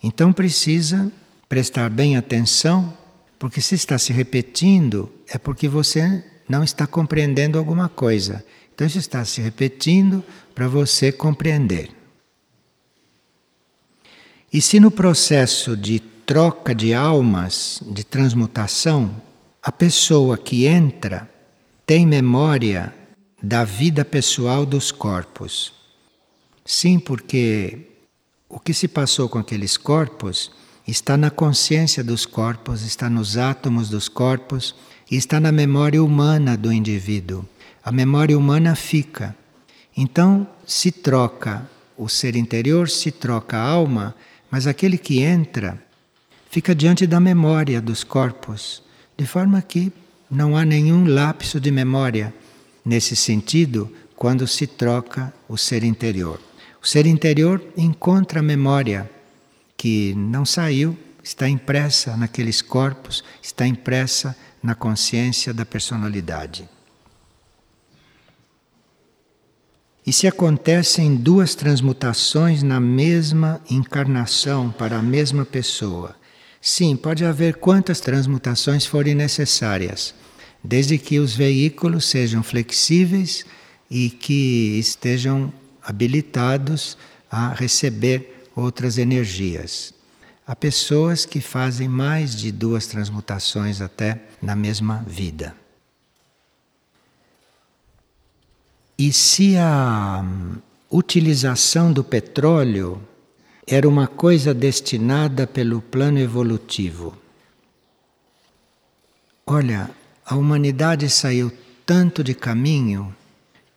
Então 0.00 0.32
precisa 0.32 1.10
prestar 1.48 1.90
bem 1.90 2.16
atenção, 2.16 2.96
porque 3.40 3.60
se 3.60 3.74
está 3.74 3.98
se 3.98 4.12
repetindo, 4.12 5.12
é 5.28 5.36
porque 5.36 5.68
você 5.68 6.24
não 6.48 6.62
está 6.62 6.86
compreendendo 6.86 7.58
alguma 7.58 7.88
coisa. 7.88 8.44
Então, 8.72 8.86
isso 8.86 8.98
está 8.98 9.24
se 9.24 9.40
repetindo 9.40 10.22
para 10.54 10.68
você 10.68 11.10
compreender. 11.10 11.90
E 14.52 14.60
se 14.60 14.78
no 14.78 14.90
processo 14.90 15.76
de 15.76 15.98
troca 16.00 16.72
de 16.74 16.94
almas, 16.94 17.82
de 17.86 18.04
transmutação, 18.04 19.14
a 19.62 19.72
pessoa 19.72 20.38
que 20.38 20.66
entra 20.66 21.28
tem 21.86 22.06
memória 22.06 22.94
da 23.42 23.64
vida 23.64 24.04
pessoal 24.04 24.64
dos 24.64 24.90
corpos. 24.90 25.72
Sim, 26.64 26.98
porque 26.98 27.78
o 28.48 28.58
que 28.58 28.72
se 28.72 28.88
passou 28.88 29.28
com 29.28 29.38
aqueles 29.38 29.76
corpos 29.76 30.50
está 30.86 31.16
na 31.16 31.30
consciência 31.30 32.02
dos 32.02 32.24
corpos, 32.24 32.82
está 32.82 33.10
nos 33.10 33.36
átomos 33.36 33.90
dos 33.90 34.08
corpos 34.08 34.74
está 35.16 35.38
na 35.38 35.52
memória 35.52 36.02
humana 36.02 36.56
do 36.56 36.72
indivíduo. 36.72 37.44
A 37.84 37.92
memória 37.92 38.36
humana 38.36 38.74
fica. 38.74 39.36
Então 39.96 40.46
se 40.66 40.90
troca 40.90 41.68
o 41.96 42.08
ser 42.08 42.34
interior, 42.34 42.88
se 42.88 43.12
troca 43.12 43.56
a 43.56 43.62
alma, 43.62 44.14
mas 44.50 44.66
aquele 44.66 44.98
que 44.98 45.20
entra 45.20 45.82
fica 46.50 46.74
diante 46.74 47.06
da 47.06 47.20
memória 47.20 47.80
dos 47.80 48.02
corpos, 48.02 48.82
de 49.16 49.26
forma 49.26 49.60
que 49.60 49.92
não 50.34 50.56
há 50.56 50.64
nenhum 50.64 51.06
lapso 51.06 51.60
de 51.60 51.70
memória 51.70 52.34
nesse 52.84 53.14
sentido 53.14 53.90
quando 54.16 54.48
se 54.48 54.66
troca 54.66 55.32
o 55.48 55.56
ser 55.56 55.84
interior. 55.84 56.40
O 56.82 56.86
ser 56.86 57.06
interior 57.06 57.62
encontra 57.76 58.40
a 58.40 58.42
memória 58.42 59.08
que 59.76 60.12
não 60.16 60.44
saiu, 60.44 60.98
está 61.22 61.48
impressa 61.48 62.16
naqueles 62.16 62.60
corpos, 62.60 63.22
está 63.40 63.64
impressa 63.64 64.36
na 64.60 64.74
consciência 64.74 65.54
da 65.54 65.64
personalidade. 65.64 66.68
E 70.04 70.12
se 70.12 70.26
acontecem 70.26 71.14
duas 71.14 71.54
transmutações 71.54 72.62
na 72.62 72.80
mesma 72.80 73.60
encarnação 73.70 74.70
para 74.70 74.98
a 74.98 75.02
mesma 75.02 75.46
pessoa? 75.46 76.14
Sim, 76.60 76.96
pode 76.96 77.24
haver 77.24 77.56
quantas 77.56 78.00
transmutações 78.00 78.84
forem 78.84 79.14
necessárias 79.14 80.14
desde 80.64 80.96
que 80.96 81.18
os 81.18 81.36
veículos 81.36 82.06
sejam 82.06 82.42
flexíveis 82.42 83.44
e 83.90 84.08
que 84.08 84.78
estejam 84.78 85.52
habilitados 85.82 86.96
a 87.30 87.52
receber 87.52 88.48
outras 88.56 88.96
energias. 88.96 89.92
Há 90.46 90.56
pessoas 90.56 91.26
que 91.26 91.40
fazem 91.40 91.88
mais 91.88 92.34
de 92.34 92.50
duas 92.50 92.86
transmutações 92.86 93.82
até 93.82 94.22
na 94.40 94.56
mesma 94.56 95.04
vida. 95.06 95.54
E 98.96 99.12
se 99.12 99.56
a 99.56 100.24
utilização 100.90 101.92
do 101.92 102.04
petróleo 102.04 103.02
era 103.66 103.88
uma 103.88 104.06
coisa 104.06 104.54
destinada 104.54 105.46
pelo 105.46 105.80
plano 105.80 106.18
evolutivo? 106.18 107.16
Olha, 109.46 109.90
a 110.26 110.34
humanidade 110.36 111.08
saiu 111.10 111.52
tanto 111.84 112.24
de 112.24 112.34
caminho 112.34 113.14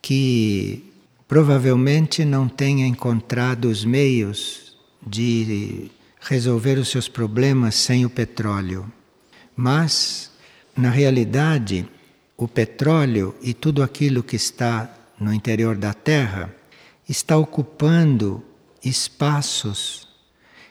que 0.01 0.93
provavelmente 1.27 2.23
não 2.23 2.47
tenha 2.47 2.87
encontrado 2.87 3.65
os 3.65 3.83
meios 3.83 4.77
de 5.05 5.91
resolver 6.21 6.77
os 6.77 6.87
seus 6.87 7.09
problemas 7.09 7.75
sem 7.75 8.05
o 8.05 8.09
petróleo. 8.09 8.89
Mas, 9.55 10.31
na 10.75 10.89
realidade, 10.89 11.85
o 12.37 12.47
petróleo 12.47 13.35
e 13.41 13.53
tudo 13.53 13.83
aquilo 13.83 14.23
que 14.23 14.37
está 14.37 14.89
no 15.19 15.33
interior 15.33 15.75
da 15.75 15.93
Terra 15.93 16.53
está 17.09 17.37
ocupando 17.37 18.41
espaços. 18.83 20.07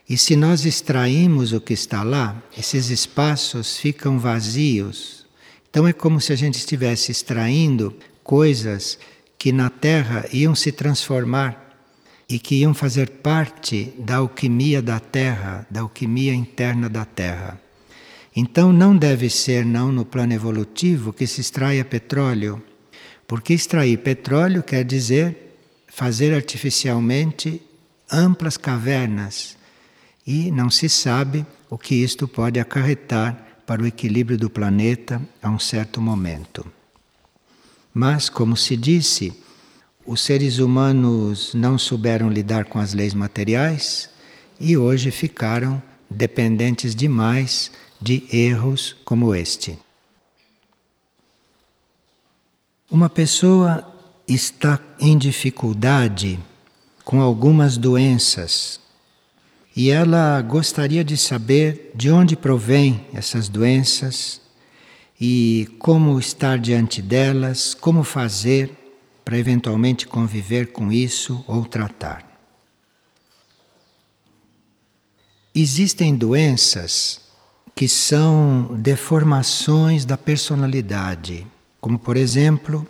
E 0.08 0.16
se 0.16 0.36
nós 0.36 0.64
extraímos 0.64 1.52
o 1.52 1.60
que 1.60 1.74
está 1.74 2.02
lá, 2.02 2.40
esses 2.56 2.88
espaços 2.88 3.76
ficam 3.76 4.18
vazios 4.18 5.15
então 5.76 5.86
é 5.86 5.92
como 5.92 6.18
se 6.22 6.32
a 6.32 6.36
gente 6.36 6.54
estivesse 6.54 7.12
extraindo 7.12 7.94
coisas 8.24 8.98
que 9.36 9.52
na 9.52 9.68
Terra 9.68 10.24
iam 10.32 10.54
se 10.54 10.72
transformar 10.72 11.76
e 12.26 12.38
que 12.38 12.54
iam 12.54 12.72
fazer 12.72 13.10
parte 13.10 13.92
da 13.98 14.16
alquimia 14.16 14.80
da 14.80 14.98
Terra, 14.98 15.66
da 15.70 15.82
alquimia 15.82 16.32
interna 16.32 16.88
da 16.88 17.04
Terra. 17.04 17.60
Então 18.34 18.72
não 18.72 18.96
deve 18.96 19.28
ser 19.28 19.66
não 19.66 19.92
no 19.92 20.06
plano 20.06 20.32
evolutivo 20.32 21.12
que 21.12 21.26
se 21.26 21.42
extraia 21.42 21.84
petróleo, 21.84 22.62
porque 23.28 23.52
extrair 23.52 23.98
petróleo 23.98 24.62
quer 24.62 24.82
dizer 24.82 25.58
fazer 25.88 26.32
artificialmente 26.32 27.60
amplas 28.10 28.56
cavernas 28.56 29.58
e 30.26 30.50
não 30.50 30.70
se 30.70 30.88
sabe 30.88 31.44
o 31.68 31.76
que 31.76 31.96
isto 31.96 32.26
pode 32.26 32.58
acarretar 32.58 33.45
para 33.66 33.82
o 33.82 33.86
equilíbrio 33.86 34.38
do 34.38 34.48
planeta 34.48 35.20
a 35.42 35.50
um 35.50 35.58
certo 35.58 36.00
momento. 36.00 36.64
Mas, 37.92 38.28
como 38.28 38.56
se 38.56 38.76
disse, 38.76 39.32
os 40.06 40.20
seres 40.20 40.58
humanos 40.58 41.52
não 41.52 41.76
souberam 41.76 42.30
lidar 42.30 42.66
com 42.66 42.78
as 42.78 42.94
leis 42.94 43.12
materiais 43.12 44.08
e 44.60 44.76
hoje 44.76 45.10
ficaram 45.10 45.82
dependentes 46.08 46.94
demais 46.94 47.72
de 48.00 48.24
erros 48.32 48.94
como 49.04 49.34
este. 49.34 49.78
Uma 52.88 53.10
pessoa 53.10 53.92
está 54.28 54.78
em 55.00 55.18
dificuldade 55.18 56.38
com 57.04 57.20
algumas 57.20 57.76
doenças 57.76 58.80
e 59.76 59.90
ela 59.90 60.40
gostaria 60.40 61.04
de 61.04 61.18
saber 61.18 61.92
de 61.94 62.10
onde 62.10 62.34
provém 62.34 63.06
essas 63.12 63.46
doenças 63.46 64.40
e 65.20 65.68
como 65.78 66.18
estar 66.18 66.58
diante 66.58 67.02
delas, 67.02 67.74
como 67.74 68.02
fazer 68.02 68.70
para 69.22 69.36
eventualmente 69.36 70.06
conviver 70.06 70.72
com 70.72 70.90
isso 70.90 71.44
ou 71.46 71.66
tratar. 71.66 72.24
Existem 75.54 76.16
doenças 76.16 77.20
que 77.74 77.86
são 77.86 78.70
deformações 78.78 80.06
da 80.06 80.16
personalidade, 80.16 81.46
como 81.82 81.98
por 81.98 82.16
exemplo, 82.16 82.86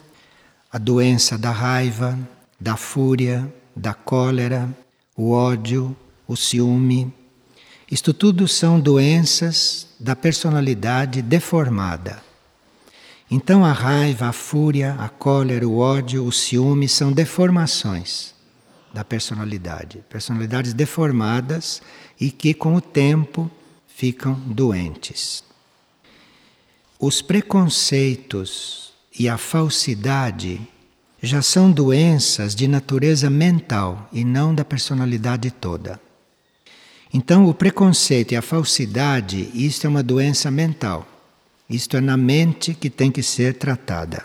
a 0.71 0.78
doença 0.78 1.37
da 1.37 1.50
raiva, 1.50 2.16
da 2.61 2.76
fúria, 2.76 3.52
da 3.75 3.93
cólera, 3.93 4.69
o 5.16 5.33
ódio, 5.33 5.97
o 6.26 6.37
ciúme. 6.37 7.12
Isto 7.90 8.12
tudo 8.12 8.49
são 8.49 8.80
doenças 8.80 9.88
da 9.99 10.16
personalidade 10.16 11.23
deformada. 11.23 12.23
Então 13.30 13.64
a 13.64 13.73
raiva, 13.73 14.28
a 14.28 14.33
fúria, 14.33 14.95
a 14.99 15.09
cólera, 15.09 15.66
o 15.66 15.78
ódio, 15.78 16.25
o 16.25 16.33
ciúme 16.33 16.88
são 16.88 17.12
deformações 17.12 18.35
da 18.92 19.04
personalidade, 19.04 20.02
personalidades 20.09 20.73
deformadas 20.73 21.83
e 22.18 22.30
que 22.30 22.54
com 22.54 22.75
o 22.76 22.80
tempo 22.80 23.50
ficam 23.87 24.35
doentes. 24.35 25.45
Os 26.99 27.21
preconceitos 27.21 28.95
e 29.18 29.28
a 29.28 29.37
falsidade 29.37 30.61
já 31.23 31.42
são 31.42 31.71
doenças 31.71 32.54
de 32.54 32.68
natureza 32.68 33.28
mental 33.28 34.09
e 34.12 34.25
não 34.25 34.54
da 34.54 34.64
personalidade 34.64 35.50
toda. 35.50 36.00
Então, 37.13 37.47
o 37.47 37.55
preconceito 37.55 38.33
e 38.33 38.37
a 38.37 38.43
falsidade, 38.43 39.51
isto 39.55 39.87
é 39.87 39.89
uma 39.89 40.03
doença 40.03 40.51
mental. 40.51 41.07
Isto 41.69 41.97
é 41.97 42.01
na 42.01 42.17
mente 42.17 42.75
que 42.75 42.91
tem 42.91 43.11
que 43.11 43.23
ser 43.23 43.55
tratada. 43.55 44.25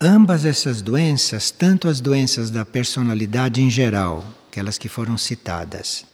Ambas 0.00 0.44
essas 0.44 0.82
doenças, 0.82 1.50
tanto 1.50 1.88
as 1.88 2.00
doenças 2.00 2.50
da 2.50 2.64
personalidade 2.64 3.62
em 3.62 3.70
geral, 3.70 4.24
aquelas 4.50 4.76
que 4.76 4.88
foram 4.88 5.16
citadas, 5.16 6.04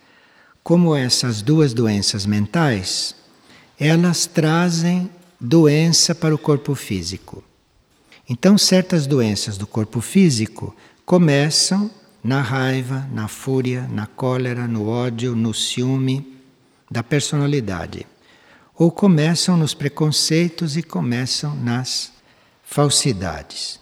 como 0.63 0.95
essas 0.95 1.41
duas 1.41 1.73
doenças 1.73 2.27
mentais, 2.27 3.15
elas 3.81 4.27
trazem 4.27 5.11
doença 5.41 6.15
para 6.15 6.35
o 6.35 6.39
corpo 6.39 6.75
físico. 6.75 7.43
Então, 8.29 8.59
certas 8.59 9.07
doenças 9.07 9.57
do 9.57 9.67
corpo 9.67 10.01
físico 10.01 10.77
começam 11.07 11.91
na 12.23 12.41
raiva, 12.41 13.09
na 13.13 13.29
fúria, 13.29 13.87
na 13.89 14.07
cólera, 14.07 14.67
no 14.67 14.89
ódio, 14.89 15.35
no 15.37 15.55
ciúme 15.55 16.37
da 16.91 17.03
personalidade. 17.03 18.07
Ou 18.75 18.91
começam 18.91 19.57
nos 19.57 19.75
preconceitos 19.75 20.77
e 20.77 20.83
começam 20.83 21.55
nas 21.57 22.13
falsidades. 22.63 23.81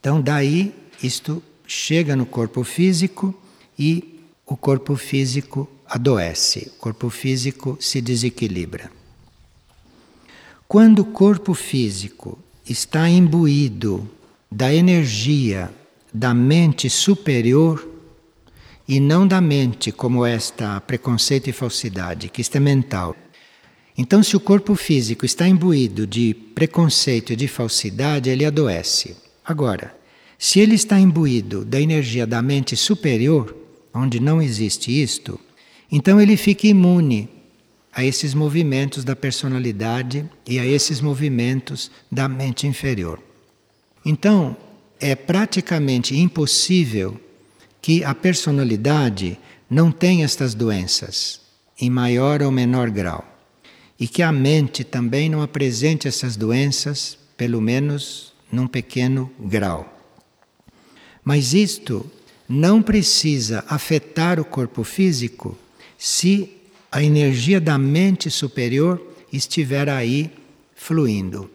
Então, 0.00 0.20
daí, 0.20 0.74
isto 1.02 1.42
chega 1.66 2.14
no 2.14 2.24
corpo 2.24 2.62
físico 2.62 3.34
e 3.78 4.20
o 4.46 4.56
corpo 4.56 4.94
físico 4.96 5.68
adoece, 5.88 6.72
o 6.76 6.80
corpo 6.80 7.10
físico 7.10 7.76
se 7.80 8.00
desequilibra. 8.00 8.90
Quando 10.68 11.00
o 11.00 11.04
corpo 11.04 11.54
físico 11.54 12.38
está 12.68 13.08
imbuído 13.08 14.08
da 14.50 14.72
energia 14.72 15.72
da 16.16 16.32
mente 16.32 16.88
superior, 16.88 17.86
e 18.88 18.98
não 18.98 19.26
da 19.26 19.38
mente, 19.38 19.92
como 19.92 20.24
esta 20.24 20.80
preconceito 20.80 21.50
e 21.50 21.52
falsidade, 21.52 22.30
que 22.30 22.40
isto 22.40 22.56
é 22.56 22.60
mental. 22.60 23.14
Então, 23.98 24.22
se 24.22 24.34
o 24.34 24.40
corpo 24.40 24.74
físico 24.74 25.26
está 25.26 25.46
imbuído 25.46 26.06
de 26.06 26.32
preconceito 26.54 27.32
e 27.32 27.36
de 27.36 27.46
falsidade, 27.46 28.30
ele 28.30 28.46
adoece. 28.46 29.14
Agora, 29.44 29.94
se 30.38 30.58
ele 30.58 30.74
está 30.74 30.98
imbuído 30.98 31.64
da 31.64 31.80
energia 31.80 32.26
da 32.26 32.40
mente 32.40 32.76
superior, 32.76 33.54
onde 33.92 34.18
não 34.18 34.40
existe 34.40 34.90
isto, 34.90 35.38
então 35.92 36.18
ele 36.18 36.36
fica 36.36 36.66
imune 36.66 37.28
a 37.92 38.04
esses 38.04 38.32
movimentos 38.32 39.04
da 39.04 39.14
personalidade 39.14 40.24
e 40.46 40.58
a 40.58 40.64
esses 40.64 41.00
movimentos 41.00 41.90
da 42.10 42.26
mente 42.26 42.66
inferior. 42.66 43.20
Então, 44.04 44.56
é 45.00 45.14
praticamente 45.14 46.16
impossível 46.16 47.20
que 47.80 48.02
a 48.04 48.14
personalidade 48.14 49.38
não 49.68 49.90
tenha 49.92 50.24
estas 50.24 50.54
doenças, 50.54 51.40
em 51.80 51.90
maior 51.90 52.42
ou 52.42 52.50
menor 52.50 52.90
grau 52.90 53.36
e 53.98 54.06
que 54.06 54.22
a 54.22 54.30
mente 54.30 54.84
também 54.84 55.28
não 55.28 55.42
apresente 55.42 56.06
essas 56.06 56.36
doenças, 56.36 57.18
pelo 57.36 57.60
menos 57.60 58.32
num 58.52 58.66
pequeno 58.66 59.30
grau. 59.40 59.92
Mas 61.24 61.54
isto 61.54 62.08
não 62.48 62.82
precisa 62.82 63.64
afetar 63.68 64.38
o 64.38 64.44
corpo 64.44 64.84
físico 64.84 65.58
se 65.98 66.50
a 66.92 67.02
energia 67.02 67.60
da 67.60 67.76
mente 67.78 68.30
superior 68.30 69.00
estiver 69.32 69.88
aí 69.88 70.30
fluindo. 70.74 71.50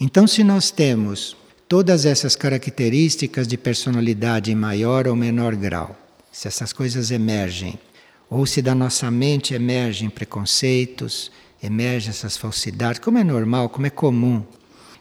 Então, 0.00 0.26
se 0.26 0.42
nós 0.42 0.70
temos 0.70 1.36
todas 1.68 2.06
essas 2.06 2.34
características 2.34 3.46
de 3.46 3.58
personalidade 3.58 4.50
em 4.50 4.54
maior 4.54 5.06
ou 5.06 5.14
menor 5.14 5.54
grau, 5.54 5.94
se 6.32 6.48
essas 6.48 6.72
coisas 6.72 7.10
emergem 7.10 7.78
ou 8.30 8.46
se 8.46 8.62
da 8.62 8.74
nossa 8.74 9.10
mente 9.10 9.54
emergem 9.54 10.08
preconceitos, 10.08 11.30
emergem 11.62 12.10
essas 12.10 12.36
falsidades, 12.36 13.00
como 13.00 13.18
é 13.18 13.24
normal, 13.24 13.68
como 13.68 13.86
é 13.86 13.90
comum. 13.90 14.42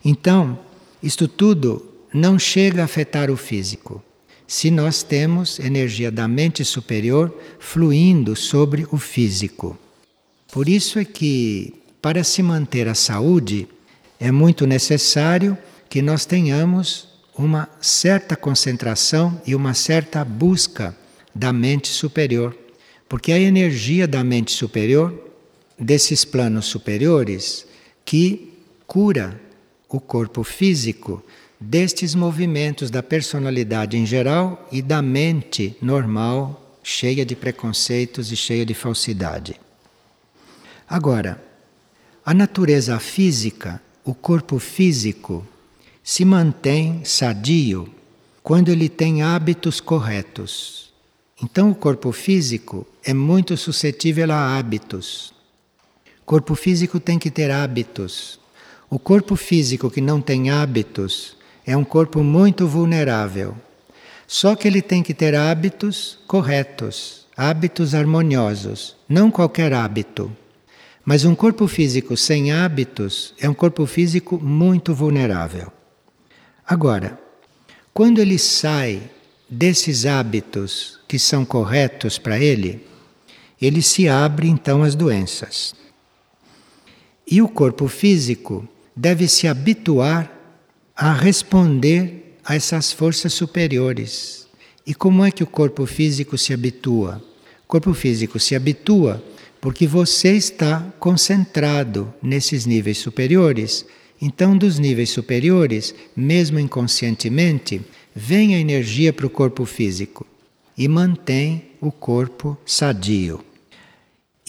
Então, 0.04 0.60
isto 1.02 1.28
tudo 1.28 1.86
não 2.14 2.38
chega 2.38 2.82
a 2.82 2.86
afetar 2.86 3.30
o 3.30 3.38
físico, 3.38 4.04
se 4.46 4.72
nós 4.72 5.04
temos 5.04 5.60
energia 5.60 6.10
da 6.10 6.28
mente 6.28 6.64
superior 6.64 7.34
fluindo 7.60 8.36
sobre 8.36 8.88
o 8.92 8.98
físico. 8.98 9.78
Por 10.52 10.70
isso 10.70 11.00
é 11.00 11.06
que, 11.06 11.74
para 12.02 12.24
se 12.24 12.42
manter 12.42 12.88
a 12.88 12.96
saúde, 12.96 13.68
é 14.20 14.32
muito 14.32 14.66
necessário 14.66 15.58
que 15.90 16.02
nós 16.02 16.26
tenhamos 16.26 17.08
uma 17.38 17.70
certa 17.80 18.36
concentração 18.36 19.40
e 19.46 19.54
uma 19.54 19.74
certa 19.74 20.26
busca 20.26 20.96
da 21.34 21.54
mente 21.54 21.88
superior. 21.88 22.58
Porque 23.08 23.32
a 23.32 23.40
energia 23.40 24.08
da 24.08 24.24
mente 24.24 24.52
superior, 24.52 25.14
desses 25.80 26.26
planos 26.26 26.66
superiores, 26.66 27.66
que 28.04 28.54
cura 28.86 29.40
o 29.88 30.00
corpo 30.00 30.44
físico 30.44 31.24
destes 31.60 32.14
movimentos 32.14 32.90
da 32.90 33.02
personalidade 33.02 33.98
em 33.98 34.06
geral 34.06 34.68
e 34.72 34.82
da 34.82 35.02
mente 35.02 35.76
normal, 35.82 36.78
cheia 36.84 37.26
de 37.26 37.36
preconceitos 37.36 38.32
e 38.32 38.36
cheia 38.36 38.66
de 38.66 38.74
falsidade. 38.74 39.60
Agora, 40.88 41.44
a 42.26 42.34
natureza 42.34 43.00
física, 43.00 43.82
o 44.04 44.14
corpo 44.14 44.60
físico, 44.60 45.46
se 46.10 46.24
mantém 46.24 47.02
sadio 47.04 47.90
quando 48.42 48.70
ele 48.70 48.88
tem 48.88 49.24
hábitos 49.24 49.82
corretos. 49.82 50.94
Então, 51.44 51.70
o 51.70 51.76
corpo 51.76 52.14
físico 52.14 52.88
é 53.04 53.14
muito 53.14 53.58
suscetível 53.58 54.32
a 54.32 54.58
hábitos. 54.58 55.34
O 56.22 56.26
corpo 56.26 56.56
físico 56.56 56.98
tem 56.98 57.20
que 57.20 57.30
ter 57.30 57.52
hábitos. 57.52 58.40
O 58.90 58.98
corpo 58.98 59.36
físico 59.36 59.92
que 59.92 60.00
não 60.00 60.22
tem 60.22 60.50
hábitos 60.50 61.36
é 61.66 61.76
um 61.76 61.84
corpo 61.84 62.24
muito 62.24 62.66
vulnerável. 62.66 63.54
Só 64.26 64.56
que 64.56 64.66
ele 64.66 64.82
tem 64.82 65.04
que 65.04 65.14
ter 65.14 65.36
hábitos 65.36 66.20
corretos, 66.26 67.26
hábitos 67.36 67.94
harmoniosos, 67.94 68.96
não 69.10 69.30
qualquer 69.30 69.74
hábito. 69.74 70.32
Mas 71.04 71.26
um 71.26 71.36
corpo 71.36 71.68
físico 71.68 72.16
sem 72.16 72.54
hábitos 72.54 73.34
é 73.38 73.50
um 73.50 73.54
corpo 73.54 73.86
físico 73.86 74.40
muito 74.42 74.96
vulnerável. 74.96 75.70
Agora, 76.68 77.18
quando 77.94 78.20
ele 78.20 78.38
sai 78.38 79.02
desses 79.50 80.06
hábitos 80.06 81.00
que 81.08 81.18
são 81.18 81.46
corretos 81.46 82.18
para 82.18 82.38
ele, 82.38 82.86
ele 83.62 83.82
se 83.82 84.10
abre 84.10 84.50
então 84.50 84.84
às 84.84 84.94
doenças. 84.94 85.74
E 87.26 87.42
o 87.42 87.48
corpo 87.48 87.88
físico 87.88 88.68
deve 88.96 89.28
se 89.28 89.48
habituar 89.48 90.32
a 90.96 91.14
responder 91.14 92.38
a 92.44 92.56
essas 92.56 92.92
forças 92.92 93.34
superiores. 93.34 94.48
E 94.86 94.94
como 94.94 95.24
é 95.24 95.32
que 95.32 95.44
o 95.44 95.48
corpo 95.48 95.86
físico 95.86 96.38
se 96.38 96.54
habitua? 96.54 97.24
O 97.64 97.68
corpo 97.68 97.94
físico 97.94 98.40
se 98.40 98.56
habitua 98.56 99.24
porque 99.60 99.86
você 99.86 100.34
está 100.34 100.82
concentrado 101.00 102.14
nesses 102.22 102.66
níveis 102.66 102.98
superiores. 102.98 103.86
Então, 104.22 104.58
dos 104.58 104.80
níveis 104.80 105.10
superiores, 105.10 105.94
mesmo 106.16 106.60
inconscientemente, 106.60 107.82
vem 108.16 108.56
a 108.56 108.60
energia 108.60 109.14
para 109.14 109.28
o 109.28 109.30
corpo 109.30 109.64
físico 109.66 110.26
e 110.78 110.88
mantém 110.88 111.66
o 111.80 111.92
corpo 111.92 112.58
sadio. 112.66 113.44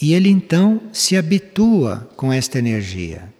E 0.01 0.13
ele 0.13 0.29
então 0.29 0.81
se 0.93 1.17
habitua 1.17 2.09
com 2.15 2.31
esta 2.31 2.57
energia. 2.57 3.31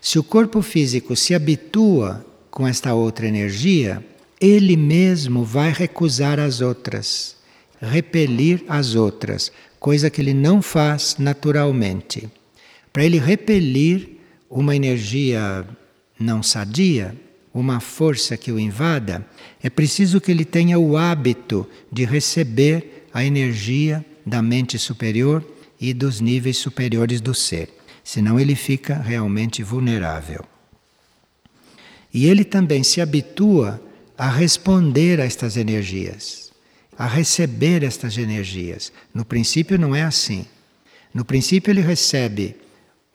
Se 0.00 0.18
o 0.18 0.22
corpo 0.22 0.60
físico 0.62 1.16
se 1.16 1.34
habitua 1.34 2.24
com 2.50 2.66
esta 2.66 2.92
outra 2.94 3.26
energia, 3.26 4.04
ele 4.40 4.76
mesmo 4.76 5.44
vai 5.44 5.72
recusar 5.72 6.38
as 6.38 6.60
outras, 6.60 7.36
repelir 7.80 8.64
as 8.68 8.94
outras, 8.94 9.50
coisa 9.80 10.10
que 10.10 10.20
ele 10.20 10.34
não 10.34 10.60
faz 10.60 11.16
naturalmente. 11.18 12.28
Para 12.92 13.04
ele 13.04 13.18
repelir 13.18 14.18
uma 14.52 14.76
energia 14.76 15.66
não 16.20 16.42
sadia, 16.42 17.16
uma 17.54 17.80
força 17.80 18.36
que 18.36 18.52
o 18.52 18.60
invada, 18.60 19.26
é 19.62 19.70
preciso 19.70 20.20
que 20.20 20.30
ele 20.30 20.44
tenha 20.44 20.78
o 20.78 20.96
hábito 20.96 21.66
de 21.90 22.04
receber 22.04 23.06
a 23.14 23.24
energia 23.24 24.04
da 24.24 24.42
mente 24.42 24.78
superior 24.78 25.42
e 25.80 25.94
dos 25.94 26.20
níveis 26.20 26.58
superiores 26.58 27.20
do 27.20 27.34
ser. 27.34 27.70
Senão 28.04 28.38
ele 28.38 28.54
fica 28.54 28.94
realmente 28.94 29.62
vulnerável. 29.62 30.44
E 32.12 32.26
ele 32.26 32.44
também 32.44 32.82
se 32.82 33.00
habitua 33.00 33.82
a 34.18 34.28
responder 34.28 35.18
a 35.18 35.24
estas 35.24 35.56
energias, 35.56 36.52
a 36.98 37.06
receber 37.06 37.82
estas 37.82 38.18
energias. 38.18 38.92
No 39.14 39.24
princípio 39.24 39.78
não 39.78 39.94
é 39.96 40.02
assim. 40.02 40.44
No 41.14 41.24
princípio 41.24 41.70
ele 41.70 41.80
recebe 41.80 42.61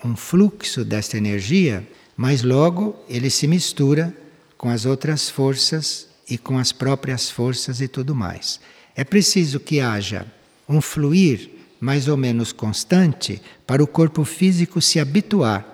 um 0.03 0.15
fluxo 0.15 0.85
desta 0.85 1.17
energia, 1.17 1.87
mas 2.15 2.43
logo 2.43 2.95
ele 3.09 3.29
se 3.29 3.47
mistura 3.47 4.15
com 4.57 4.69
as 4.69 4.85
outras 4.85 5.29
forças 5.29 6.07
e 6.29 6.37
com 6.37 6.57
as 6.57 6.71
próprias 6.71 7.29
forças 7.29 7.81
e 7.81 7.87
tudo 7.87 8.15
mais. 8.15 8.59
É 8.95 9.03
preciso 9.03 9.59
que 9.59 9.79
haja 9.79 10.25
um 10.67 10.81
fluir 10.81 11.49
mais 11.79 12.07
ou 12.07 12.17
menos 12.17 12.51
constante 12.51 13.41
para 13.65 13.83
o 13.83 13.87
corpo 13.87 14.23
físico 14.23 14.81
se 14.81 14.99
habituar. 14.99 15.65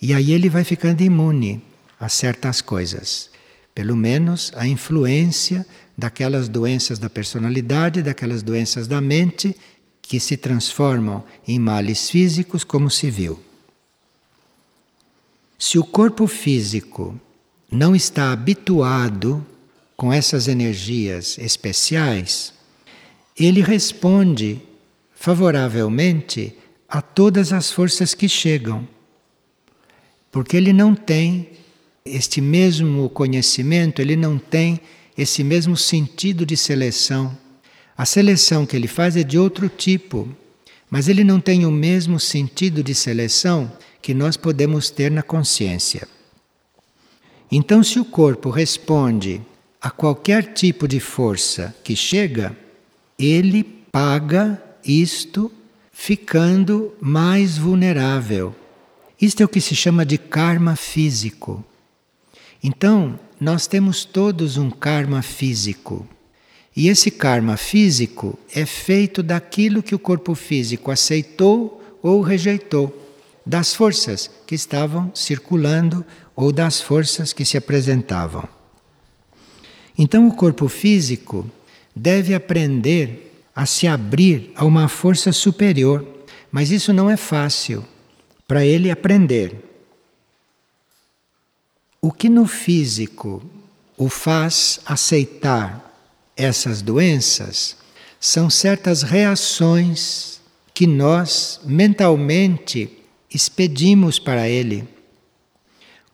E 0.00 0.12
aí 0.14 0.32
ele 0.32 0.48
vai 0.48 0.62
ficando 0.62 1.02
imune 1.02 1.62
a 1.98 2.08
certas 2.08 2.60
coisas. 2.60 3.30
Pelo 3.74 3.96
menos 3.96 4.52
a 4.54 4.66
influência 4.66 5.66
daquelas 5.98 6.48
doenças 6.48 6.98
da 6.98 7.10
personalidade, 7.10 8.02
daquelas 8.02 8.42
doenças 8.42 8.86
da 8.86 9.00
mente 9.00 9.56
que 10.08 10.20
se 10.20 10.36
transformam 10.36 11.24
em 11.46 11.58
males 11.58 12.08
físicos, 12.08 12.62
como 12.64 12.90
se 12.90 13.10
viu. 13.10 13.40
Se 15.58 15.78
o 15.78 15.84
corpo 15.84 16.26
físico 16.26 17.18
não 17.70 17.96
está 17.96 18.30
habituado 18.30 19.44
com 19.96 20.12
essas 20.12 20.48
energias 20.48 21.38
especiais, 21.38 22.52
ele 23.36 23.62
responde 23.62 24.60
favoravelmente 25.14 26.54
a 26.88 27.02
todas 27.02 27.52
as 27.52 27.70
forças 27.70 28.14
que 28.14 28.28
chegam. 28.28 28.86
Porque 30.30 30.56
ele 30.56 30.72
não 30.72 30.94
tem 30.94 31.50
este 32.04 32.40
mesmo 32.40 33.08
conhecimento, 33.10 34.00
ele 34.00 34.14
não 34.14 34.38
tem 34.38 34.80
esse 35.16 35.42
mesmo 35.42 35.76
sentido 35.76 36.44
de 36.46 36.56
seleção. 36.56 37.36
A 37.96 38.04
seleção 38.04 38.66
que 38.66 38.76
ele 38.76 38.86
faz 38.86 39.16
é 39.16 39.22
de 39.22 39.38
outro 39.38 39.68
tipo, 39.68 40.28
mas 40.90 41.08
ele 41.08 41.24
não 41.24 41.40
tem 41.40 41.64
o 41.64 41.70
mesmo 41.70 42.20
sentido 42.20 42.82
de 42.82 42.94
seleção 42.94 43.72
que 44.02 44.12
nós 44.12 44.36
podemos 44.36 44.90
ter 44.90 45.10
na 45.10 45.22
consciência. 45.22 46.06
Então, 47.50 47.82
se 47.82 47.98
o 47.98 48.04
corpo 48.04 48.50
responde 48.50 49.40
a 49.80 49.90
qualquer 49.90 50.52
tipo 50.52 50.86
de 50.86 51.00
força 51.00 51.74
que 51.82 51.96
chega, 51.96 52.56
ele 53.18 53.62
paga 53.64 54.62
isto 54.84 55.50
ficando 55.92 56.92
mais 57.00 57.56
vulnerável. 57.56 58.54
Isto 59.20 59.42
é 59.42 59.46
o 59.46 59.48
que 59.48 59.60
se 59.60 59.74
chama 59.74 60.04
de 60.04 60.18
karma 60.18 60.76
físico. 60.76 61.64
Então, 62.62 63.18
nós 63.40 63.66
temos 63.66 64.04
todos 64.04 64.56
um 64.58 64.70
karma 64.70 65.22
físico. 65.22 66.06
E 66.76 66.88
esse 66.88 67.10
karma 67.10 67.56
físico 67.56 68.38
é 68.54 68.66
feito 68.66 69.22
daquilo 69.22 69.82
que 69.82 69.94
o 69.94 69.98
corpo 69.98 70.34
físico 70.34 70.90
aceitou 70.90 71.82
ou 72.02 72.20
rejeitou, 72.20 73.02
das 73.46 73.74
forças 73.74 74.30
que 74.46 74.54
estavam 74.54 75.10
circulando 75.14 76.04
ou 76.34 76.52
das 76.52 76.80
forças 76.80 77.32
que 77.32 77.46
se 77.46 77.56
apresentavam. 77.56 78.46
Então, 79.96 80.28
o 80.28 80.34
corpo 80.34 80.68
físico 80.68 81.50
deve 81.94 82.34
aprender 82.34 83.42
a 83.54 83.64
se 83.64 83.86
abrir 83.86 84.52
a 84.54 84.66
uma 84.66 84.86
força 84.86 85.32
superior, 85.32 86.06
mas 86.52 86.70
isso 86.70 86.92
não 86.92 87.08
é 87.08 87.16
fácil 87.16 87.82
para 88.46 88.66
ele 88.66 88.90
aprender. 88.90 89.64
O 92.02 92.12
que 92.12 92.28
no 92.28 92.46
físico 92.46 93.42
o 93.96 94.10
faz 94.10 94.78
aceitar 94.84 95.85
essas 96.36 96.82
doenças 96.82 97.76
são 98.20 98.50
certas 98.50 99.02
reações 99.02 100.40
que 100.74 100.86
nós 100.86 101.60
mentalmente 101.64 102.90
expedimos 103.32 104.18
para 104.18 104.48
ele. 104.48 104.86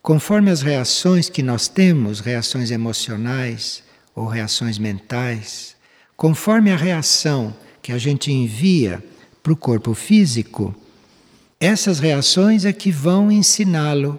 Conforme 0.01 0.51
as 0.51 0.63
reações 0.63 1.29
que 1.29 1.43
nós 1.43 1.69
temos, 1.69 2.21
reações 2.21 2.71
emocionais 2.71 3.83
ou 4.15 4.27
reações 4.27 4.79
mentais, 4.79 5.77
conforme 6.17 6.71
a 6.71 6.77
reação 6.77 7.55
que 7.81 7.93
a 7.93 7.99
gente 7.99 8.31
envia 8.31 9.03
para 9.43 9.53
o 9.53 9.57
corpo 9.57 9.95
físico, 9.95 10.75
essas 11.59 11.99
reações 11.99 12.65
é 12.65 12.73
que 12.73 12.91
vão 12.91 13.31
ensiná-lo, 13.31 14.19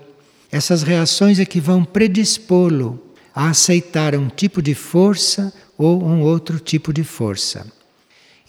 essas 0.52 0.84
reações 0.84 1.40
é 1.40 1.46
que 1.46 1.60
vão 1.60 1.84
predispô-lo 1.84 3.02
a 3.36 3.50
aceitar 3.50 4.16
um 4.16 4.30
tipo 4.30 4.62
de 4.62 4.74
força 4.76 5.54
ou 5.84 6.02
um 6.02 6.22
outro 6.22 6.62
tipo 6.62 6.94
de 6.94 7.04
força. 7.04 7.68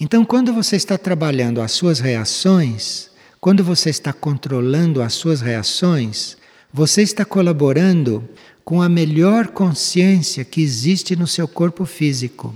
Então, 0.00 0.24
quando 0.24 0.52
você 0.52 0.76
está 0.76 0.96
trabalhando 0.96 1.60
as 1.60 1.72
suas 1.72 1.98
reações, 1.98 3.10
quando 3.40 3.64
você 3.64 3.90
está 3.90 4.12
controlando 4.12 5.02
as 5.02 5.14
suas 5.14 5.40
reações, 5.40 6.36
você 6.72 7.02
está 7.02 7.24
colaborando 7.24 8.28
com 8.64 8.80
a 8.80 8.88
melhor 8.88 9.48
consciência 9.48 10.44
que 10.44 10.62
existe 10.62 11.16
no 11.16 11.26
seu 11.26 11.48
corpo 11.48 11.84
físico. 11.84 12.54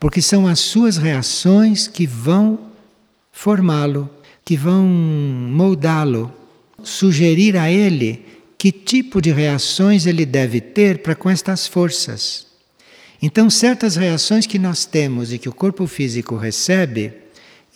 Porque 0.00 0.20
são 0.20 0.46
as 0.46 0.58
suas 0.58 0.96
reações 0.96 1.86
que 1.86 2.04
vão 2.06 2.58
formá-lo, 3.30 4.10
que 4.44 4.56
vão 4.56 4.84
moldá-lo, 4.84 6.32
sugerir 6.82 7.56
a 7.56 7.70
ele 7.70 8.26
que 8.58 8.72
tipo 8.72 9.22
de 9.22 9.30
reações 9.30 10.04
ele 10.04 10.26
deve 10.26 10.60
ter 10.60 10.98
para 10.98 11.14
com 11.14 11.30
estas 11.30 11.66
forças. 11.66 12.49
Então, 13.22 13.50
certas 13.50 13.96
reações 13.96 14.46
que 14.46 14.58
nós 14.58 14.84
temos 14.84 15.32
e 15.32 15.38
que 15.38 15.48
o 15.48 15.54
corpo 15.54 15.86
físico 15.86 16.36
recebe, 16.36 17.12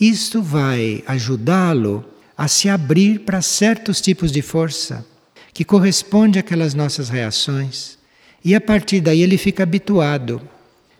isto 0.01 0.43
vai 0.43 1.05
ajudá-lo 1.07 2.05
a 2.37 2.49
se 2.49 2.69
abrir 2.69 3.21
para 3.21 3.43
certos 3.43 4.01
tipos 4.01 4.33
de 4.33 4.43
força 4.43 5.07
que 5.53 5.65
corresponde 5.65 6.39
àquelas 6.39 6.75
nossas 6.75 7.09
reações. 7.09 7.97
E 8.45 8.55
a 8.55 8.61
partir 8.61 9.01
daí 9.01 9.23
ele 9.23 9.39
fica 9.39 9.63
habituado. 9.63 10.43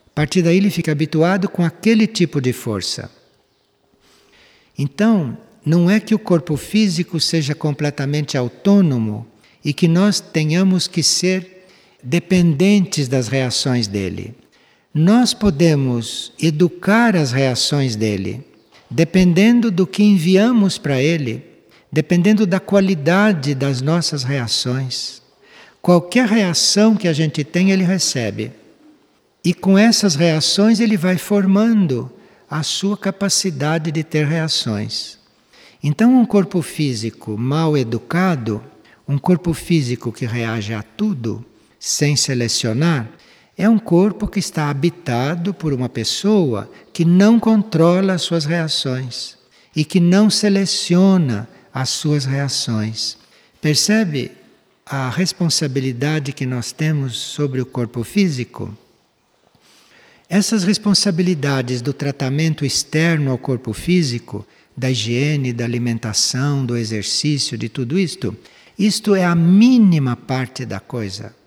A 0.07 0.11
partir 0.15 0.43
daí 0.43 0.59
ele 0.59 0.71
fica 0.71 0.93
habituado 0.93 1.49
com 1.49 1.65
aquele 1.65 2.07
tipo 2.07 2.41
de 2.41 2.53
força. 2.53 3.11
Então, 4.79 5.37
não 5.67 5.91
é 5.91 5.99
que 5.99 6.15
o 6.15 6.19
corpo 6.19 6.57
físico 6.57 7.19
seja 7.19 7.55
completamente 7.55 8.37
autônomo 8.37 9.27
e 9.65 9.73
que 9.73 9.89
nós 9.89 10.21
tenhamos 10.21 10.87
que 10.87 11.03
ser 11.03 11.54
dependentes 12.05 13.09
das 13.09 13.29
reações 13.29 13.89
dele. 13.89 14.35
Nós 14.93 15.33
podemos 15.33 16.33
educar 16.41 17.17
as 17.17 17.33
reações 17.33 17.97
dele, 17.97 18.45
dependendo 18.91 19.71
do 19.71 19.87
que 19.87 20.05
enviamos 20.05 20.77
para 20.77 21.01
ele, 21.03 21.43
dependendo 21.91 22.47
da 22.47 22.61
qualidade 22.61 23.55
das 23.55 23.81
nossas 23.81 24.23
reações. 24.23 25.23
Qualquer 25.81 26.29
reação 26.29 26.95
que 26.95 27.09
a 27.09 27.13
gente 27.13 27.43
tem, 27.43 27.71
ele 27.71 27.83
recebe. 27.83 28.53
E 29.43 29.53
com 29.53 29.77
essas 29.77 30.15
reações, 30.15 30.81
ele 30.81 30.97
vai 30.97 31.17
formando 31.17 32.11
a 32.49 32.63
sua 32.63 32.97
capacidade 32.97 33.91
de 33.91 34.05
ter 34.05 34.27
reações. 34.27 35.19
Então, 35.83 36.19
um 36.19 36.25
corpo 36.25 36.63
físico 36.63 37.37
mal 37.37 37.77
educado, 37.77 38.63
um 39.09 39.19
corpo 39.19 39.53
físico 39.53 40.13
que 40.13 40.25
reage 40.25 40.73
a 40.73 40.83
tudo 40.83 41.45
sem 41.85 42.17
selecionar, 42.17 43.11
é 43.59 43.69
um 43.69 43.79
corpo 43.79 44.27
que 44.27 44.39
está 44.39 44.71
habitado 44.71 45.53
por 45.53 45.71
uma 45.75 45.87
pessoa 45.87 46.71
que 46.95 47.05
não 47.05 47.39
controla 47.39 48.15
as 48.15 48.23
suas 48.23 48.47
reações 48.47 49.37
e 49.77 49.85
que 49.85 50.01
não 50.01 50.31
seleciona 50.31 51.47
as 51.75 51.91
suas 51.91 52.25
reações. 52.25 53.19
Percebe 53.61 54.33
a 54.87 55.11
responsabilidade 55.11 56.33
que 56.33 56.47
nós 56.47 56.73
temos 56.73 57.19
sobre 57.19 57.61
o 57.61 57.67
corpo 57.67 58.03
físico? 58.03 58.75
Essas 60.27 60.65
responsabilidades 60.65 61.83
do 61.83 61.93
tratamento 61.93 62.65
externo 62.65 63.31
ao 63.31 63.37
corpo 63.37 63.75
físico 63.75 64.47
da 64.75 64.91
higiene, 64.91 65.53
da 65.53 65.67
alimentação, 65.67 66.65
do 66.65 66.79
exercício, 66.79 67.59
de 67.59 67.69
tudo 67.69 67.99
isto, 67.99 68.35
isto 68.79 69.15
é 69.15 69.23
a 69.27 69.35
mínima 69.35 70.17
parte 70.17 70.65
da 70.65 70.81
coisa. 70.81 71.44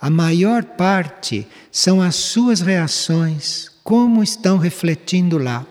A 0.00 0.08
maior 0.08 0.64
parte 0.64 1.46
são 1.70 2.00
as 2.00 2.16
suas 2.16 2.60
reações, 2.60 3.68
como 3.84 4.22
estão 4.22 4.56
refletindo 4.56 5.36
lá. 5.36 5.66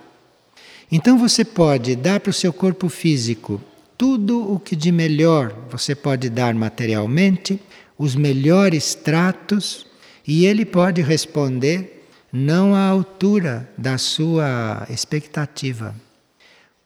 Então 0.91 1.17
você 1.17 1.43
pode 1.43 1.95
dar 1.95 2.19
para 2.19 2.29
o 2.29 2.33
seu 2.33 2.53
corpo 2.53 2.89
físico 2.89 3.61
tudo 3.97 4.53
o 4.53 4.59
que 4.59 4.75
de 4.75 4.91
melhor 4.91 5.53
você 5.69 5.93
pode 5.93 6.29
dar 6.29 6.53
materialmente, 6.53 7.59
os 7.97 8.15
melhores 8.15 8.95
tratos, 8.95 9.85
e 10.25 10.45
ele 10.45 10.63
pode 10.63 11.01
responder 11.01 12.07
não 12.31 12.75
à 12.75 12.87
altura 12.87 13.69
da 13.77 13.97
sua 13.97 14.85
expectativa 14.89 15.95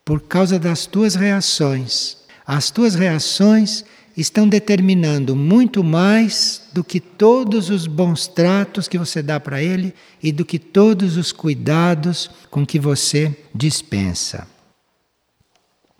por 0.06 0.22
causa 0.22 0.58
das 0.58 0.86
tuas 0.86 1.16
reações. 1.16 2.18
As 2.46 2.72
tuas 2.72 2.96
reações 2.96 3.86
estão 4.16 4.48
determinando 4.48 5.36
muito 5.36 5.84
mais 5.84 6.62
do 6.72 6.84
que 6.84 7.00
todos 7.00 7.70
os 7.70 7.88
bons 7.88 8.28
tratos 8.28 8.88
que 8.88 8.98
você 8.98 9.22
dá 9.22 9.40
para 9.40 9.62
ele 9.62 9.94
e 10.22 10.32
do 10.32 10.46
que 10.46 10.60
todos 10.60 11.18
os 11.18 11.32
cuidados 11.32 12.30
com 12.50 12.66
que 12.66 12.80
você 12.80 13.36
dispensa. 13.54 14.48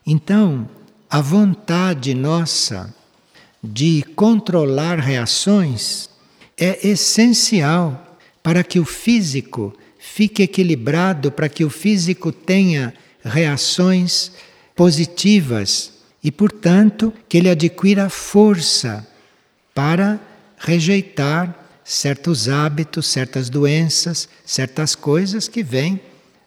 Então, 0.06 0.70
a 1.10 1.22
vontade 1.22 2.14
nossa 2.14 2.94
de 3.64 4.04
controlar 4.16 5.00
reações 5.00 6.10
é 6.58 6.88
essencial 6.88 8.18
para 8.44 8.64
que 8.64 8.80
o 8.80 8.86
físico 8.86 9.74
fique 9.98 10.44
equilibrado, 10.44 11.32
para 11.32 11.48
que 11.48 11.64
o 11.64 11.70
físico 11.70 12.32
tenha 12.32 12.94
reações 13.24 14.34
positivas 14.76 15.93
e, 16.24 16.32
portanto, 16.32 17.14
que 17.28 17.38
ele 17.38 17.50
adquira 17.50 18.10
força 18.10 19.06
para 19.74 20.20
rejeitar 20.58 21.54
certos 21.84 22.48
hábitos, 22.48 23.08
certas 23.08 23.50
doenças, 23.50 24.30
certas 24.46 24.96
coisas 24.96 25.48
que 25.48 25.62
vêm 25.62 26.00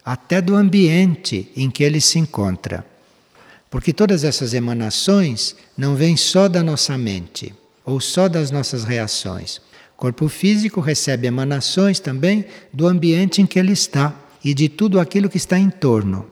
até 0.04 0.40
do 0.40 0.54
ambiente 0.54 1.50
em 1.54 1.70
que 1.70 1.84
ele 1.84 2.00
se 2.00 2.18
encontra. 2.18 2.86
Porque 3.68 3.92
todas 3.92 4.24
essas 4.24 4.54
emanações 4.54 5.54
não 5.76 5.94
vêm 5.94 6.16
só 6.16 6.48
da 6.48 6.62
nossa 6.62 6.96
mente 6.96 7.52
ou 7.84 8.00
só 8.00 8.28
das 8.28 8.50
nossas 8.50 8.84
reações. 8.84 9.58
O 9.94 9.98
corpo 9.98 10.28
físico 10.28 10.80
recebe 10.80 11.26
emanações 11.26 12.00
também 12.00 12.46
do 12.72 12.86
ambiente 12.86 13.42
em 13.42 13.46
que 13.46 13.58
ele 13.58 13.72
está 13.72 14.14
e 14.42 14.54
de 14.54 14.68
tudo 14.68 15.00
aquilo 15.00 15.28
que 15.28 15.36
está 15.36 15.58
em 15.58 15.68
torno. 15.68 16.30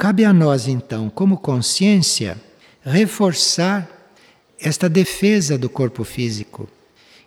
Cabe 0.00 0.24
a 0.24 0.32
nós, 0.32 0.68
então, 0.68 1.10
como 1.10 1.36
consciência, 1.36 2.40
reforçar 2.84 4.14
esta 4.60 4.88
defesa 4.88 5.58
do 5.58 5.68
corpo 5.68 6.04
físico. 6.04 6.68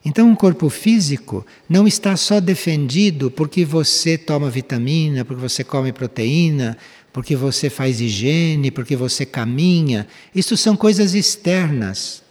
Então, 0.05 0.29
um 0.29 0.35
corpo 0.35 0.69
físico 0.69 1.45
não 1.67 1.85
está 1.85 2.15
só 2.15 2.39
defendido 2.39 3.29
porque 3.29 3.65
você 3.65 4.17
toma 4.17 4.49
vitamina, 4.49 5.25
porque 5.25 5.41
você 5.41 5.65
come 5.65 5.91
proteína, 5.91 6.77
porque 7.11 7.35
você 7.35 7.69
faz 7.69 7.99
higiene, 7.99 8.71
porque 8.71 8.95
você 8.95 9.25
caminha. 9.25 10.07
Isso 10.33 10.55
são 10.55 10.77
coisas 10.77 11.13
externas. 11.13 12.23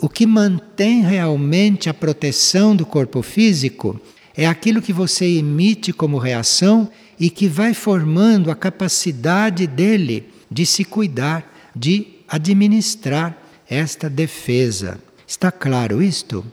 O 0.00 0.08
que 0.08 0.26
mantém 0.26 1.02
realmente 1.02 1.88
a 1.88 1.94
proteção 1.94 2.74
do 2.74 2.84
corpo 2.84 3.22
físico 3.22 4.00
é 4.36 4.48
aquilo 4.48 4.82
que 4.82 4.92
você 4.92 5.26
emite 5.26 5.92
como 5.92 6.18
reação 6.18 6.90
e 7.18 7.30
que 7.30 7.48
vai 7.48 7.74
formando 7.74 8.50
a 8.50 8.54
capacidade 8.54 9.66
dele 9.66 10.28
de 10.50 10.66
se 10.66 10.84
cuidar, 10.84 11.70
de 11.74 12.06
administrar 12.28 13.36
esta 13.68 14.08
defesa. 14.10 15.00
Está 15.26 15.50
claro 15.50 16.02
isto? 16.02 16.44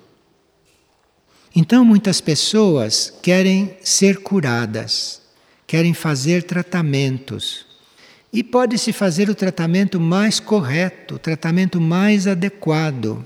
Então, 1.55 1.83
muitas 1.83 2.21
pessoas 2.21 3.13
querem 3.21 3.75
ser 3.81 4.21
curadas, 4.21 5.21
querem 5.65 5.93
fazer 5.93 6.43
tratamentos. 6.43 7.65
E 8.31 8.43
pode-se 8.43 8.93
fazer 8.93 9.29
o 9.29 9.35
tratamento 9.35 9.99
mais 9.99 10.39
correto, 10.39 11.15
o 11.15 11.19
tratamento 11.19 11.81
mais 11.81 12.27
adequado. 12.27 13.25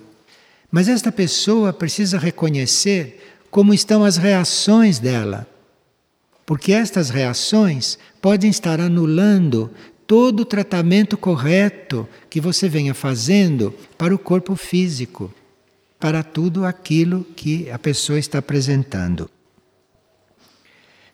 Mas 0.71 0.87
esta 0.87 1.11
pessoa 1.11 1.73
precisa 1.73 2.17
reconhecer 2.17 3.35
como 3.51 3.73
estão 3.73 4.03
as 4.03 4.17
reações 4.17 4.97
dela. 4.97 5.47
Porque 6.45 6.73
estas 6.73 7.09
reações 7.09 7.97
podem 8.21 8.49
estar 8.49 8.79
anulando 8.79 9.71
todo 10.05 10.41
o 10.41 10.45
tratamento 10.45 11.17
correto 11.17 12.07
que 12.29 12.41
você 12.41 12.67
venha 12.67 12.93
fazendo 12.93 13.73
para 13.97 14.13
o 14.13 14.19
corpo 14.19 14.55
físico 14.55 15.33
para 16.03 16.21
tudo 16.21 16.65
aquilo 16.65 17.23
que 17.33 17.69
a 17.71 17.79
pessoa 17.79 18.19
está 18.19 18.39
apresentando. 18.39 19.29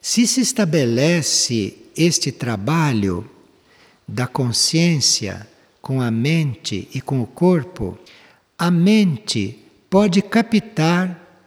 Se 0.00 0.26
se 0.26 0.40
estabelece 0.40 1.76
este 1.96 2.32
trabalho 2.32 3.30
da 4.08 4.26
consciência 4.26 5.46
com 5.80 6.00
a 6.00 6.10
mente 6.10 6.88
e 6.92 7.00
com 7.00 7.20
o 7.20 7.26
corpo, 7.26 7.96
a 8.58 8.68
mente 8.68 9.58
pode 9.88 10.20
captar 10.22 11.46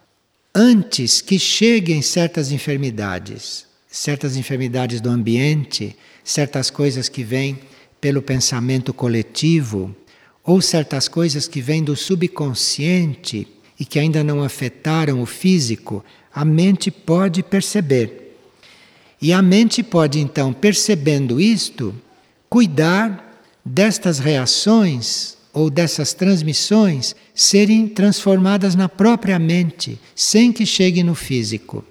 antes 0.55 1.19
que 1.19 1.37
cheguem 1.37 2.01
certas 2.01 2.49
enfermidades, 2.49 3.67
certas 3.93 4.35
enfermidades 4.35 4.99
do 4.99 5.07
ambiente, 5.07 5.95
certas 6.23 6.71
coisas 6.71 7.07
que 7.07 7.23
vêm 7.23 7.59
pelo 8.01 8.23
pensamento 8.23 8.91
coletivo 8.91 9.95
ou 10.43 10.59
certas 10.61 11.07
coisas 11.07 11.47
que 11.47 11.61
vêm 11.61 11.83
do 11.83 11.95
subconsciente 11.95 13.47
e 13.79 13.85
que 13.85 13.99
ainda 13.99 14.23
não 14.23 14.43
afetaram 14.43 15.21
o 15.21 15.27
físico, 15.27 16.03
a 16.33 16.43
mente 16.43 16.89
pode 16.89 17.43
perceber. 17.43 18.35
E 19.21 19.31
a 19.31 19.43
mente 19.43 19.83
pode 19.83 20.19
então, 20.19 20.51
percebendo 20.51 21.39
isto, 21.39 21.93
cuidar 22.49 23.43
destas 23.63 24.17
reações 24.17 25.37
ou 25.53 25.69
dessas 25.69 26.15
transmissões 26.15 27.15
serem 27.35 27.87
transformadas 27.87 28.73
na 28.73 28.89
própria 28.89 29.37
mente, 29.37 29.99
sem 30.15 30.51
que 30.51 30.65
chegue 30.65 31.03
no 31.03 31.13
físico. 31.13 31.85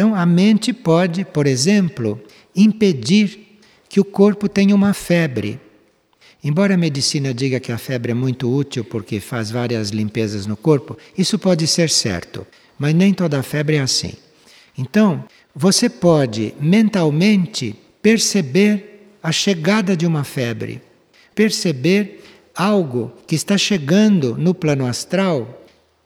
Então, 0.00 0.14
a 0.14 0.24
mente 0.24 0.72
pode, 0.72 1.26
por 1.26 1.46
exemplo, 1.46 2.18
impedir 2.56 3.58
que 3.86 4.00
o 4.00 4.04
corpo 4.04 4.48
tenha 4.48 4.74
uma 4.74 4.94
febre 4.94 5.60
Embora 6.42 6.72
a 6.72 6.78
medicina 6.78 7.34
diga 7.34 7.60
que 7.60 7.70
a 7.70 7.76
febre 7.76 8.12
é 8.12 8.14
muito 8.14 8.50
útil 8.50 8.82
porque 8.82 9.20
faz 9.20 9.50
várias 9.50 9.90
limpezas 9.90 10.46
no 10.46 10.56
corpo, 10.56 10.96
isso 11.18 11.38
pode 11.38 11.66
ser 11.66 11.90
certo, 11.90 12.46
mas 12.78 12.94
nem 12.94 13.12
toda 13.12 13.42
febre 13.42 13.76
é 13.76 13.80
assim. 13.80 14.14
Então, 14.78 15.22
você 15.54 15.90
pode 15.90 16.54
mentalmente 16.58 17.76
perceber 18.00 19.06
a 19.22 19.30
chegada 19.30 19.94
de 19.94 20.06
uma 20.06 20.24
febre, 20.24 20.80
perceber 21.34 22.24
algo 22.56 23.12
que 23.26 23.34
está 23.34 23.58
chegando 23.58 24.34
no 24.38 24.54
plano 24.54 24.86
astral, 24.86 25.59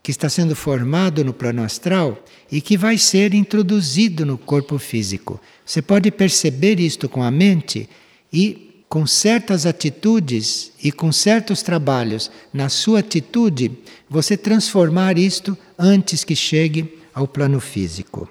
que 0.05 0.11
está 0.11 0.29
sendo 0.29 0.55
formado 0.55 1.25
no 1.25 1.33
plano 1.33 1.63
astral 1.63 2.23
e 2.53 2.61
que 2.61 2.77
vai 2.77 2.99
ser 2.99 3.33
introduzido 3.33 4.27
no 4.27 4.37
corpo 4.37 4.79
físico. 4.79 5.41
Você 5.65 5.81
pode 5.81 6.11
perceber 6.11 6.79
isto 6.79 7.09
com 7.09 7.23
a 7.23 7.31
mente 7.31 7.89
e 8.31 8.85
com 8.87 9.07
certas 9.07 9.65
atitudes 9.65 10.73
e 10.83 10.93
com 10.93 11.11
certos 11.11 11.63
trabalhos 11.63 12.31
na 12.53 12.69
sua 12.69 12.99
atitude, 12.99 13.79
você 14.07 14.37
transformar 14.37 15.17
isto 15.17 15.57
antes 15.79 16.23
que 16.23 16.37
chegue 16.37 16.99
ao 17.15 17.27
plano 17.27 17.59
físico. 17.59 18.29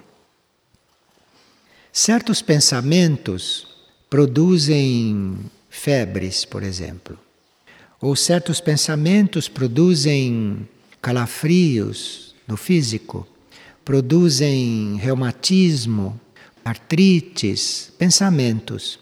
Certos 1.92 2.40
pensamentos 2.40 3.66
produzem 4.08 5.36
febres, 5.68 6.44
por 6.44 6.62
exemplo, 6.62 7.18
ou 8.00 8.14
certos 8.14 8.60
pensamentos 8.60 9.48
produzem 9.48 10.68
calafrios 11.04 12.34
no 12.48 12.56
físico, 12.56 13.28
produzem 13.84 14.96
reumatismo, 14.96 16.18
artrites, 16.64 17.92
pensamentos. 17.98 18.98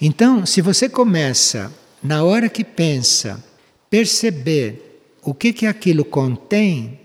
Então, 0.00 0.46
se 0.46 0.62
você 0.62 0.88
começa, 0.88 1.72
na 2.00 2.22
hora 2.22 2.48
que 2.48 2.62
pensa, 2.62 3.44
perceber 3.90 5.00
o 5.24 5.34
que, 5.34 5.52
que 5.52 5.66
aquilo 5.66 6.04
contém, 6.04 7.00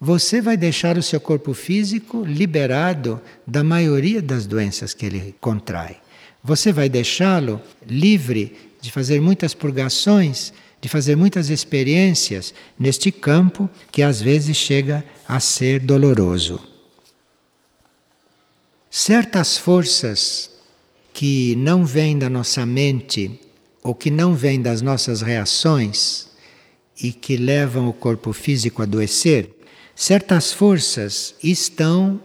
você 0.00 0.40
vai 0.40 0.56
deixar 0.56 0.96
o 0.96 1.02
seu 1.02 1.20
corpo 1.20 1.52
físico 1.52 2.24
liberado 2.24 3.20
da 3.46 3.62
maioria 3.62 4.22
das 4.22 4.46
doenças 4.46 4.94
que 4.94 5.04
ele 5.04 5.34
contrai. 5.42 5.98
Você 6.42 6.72
vai 6.72 6.88
deixá-lo 6.88 7.60
livre 7.86 8.56
de 8.80 8.90
fazer 8.90 9.20
muitas 9.20 9.52
purgações, 9.52 10.54
de 10.82 10.88
fazer 10.88 11.16
muitas 11.16 11.48
experiências 11.48 12.52
neste 12.76 13.12
campo 13.12 13.70
que 13.92 14.02
às 14.02 14.20
vezes 14.20 14.56
chega 14.56 15.04
a 15.28 15.38
ser 15.38 15.78
doloroso. 15.78 16.60
Certas 18.90 19.56
forças 19.56 20.50
que 21.14 21.54
não 21.56 21.86
vem 21.86 22.18
da 22.18 22.28
nossa 22.28 22.66
mente 22.66 23.40
ou 23.80 23.94
que 23.94 24.10
não 24.10 24.34
vem 24.34 24.60
das 24.60 24.82
nossas 24.82 25.22
reações 25.22 26.26
e 27.00 27.12
que 27.12 27.36
levam 27.36 27.88
o 27.88 27.92
corpo 27.92 28.32
físico 28.32 28.82
a 28.82 28.84
adoecer, 28.84 29.50
certas 29.94 30.52
forças 30.52 31.34
estão 31.42 32.20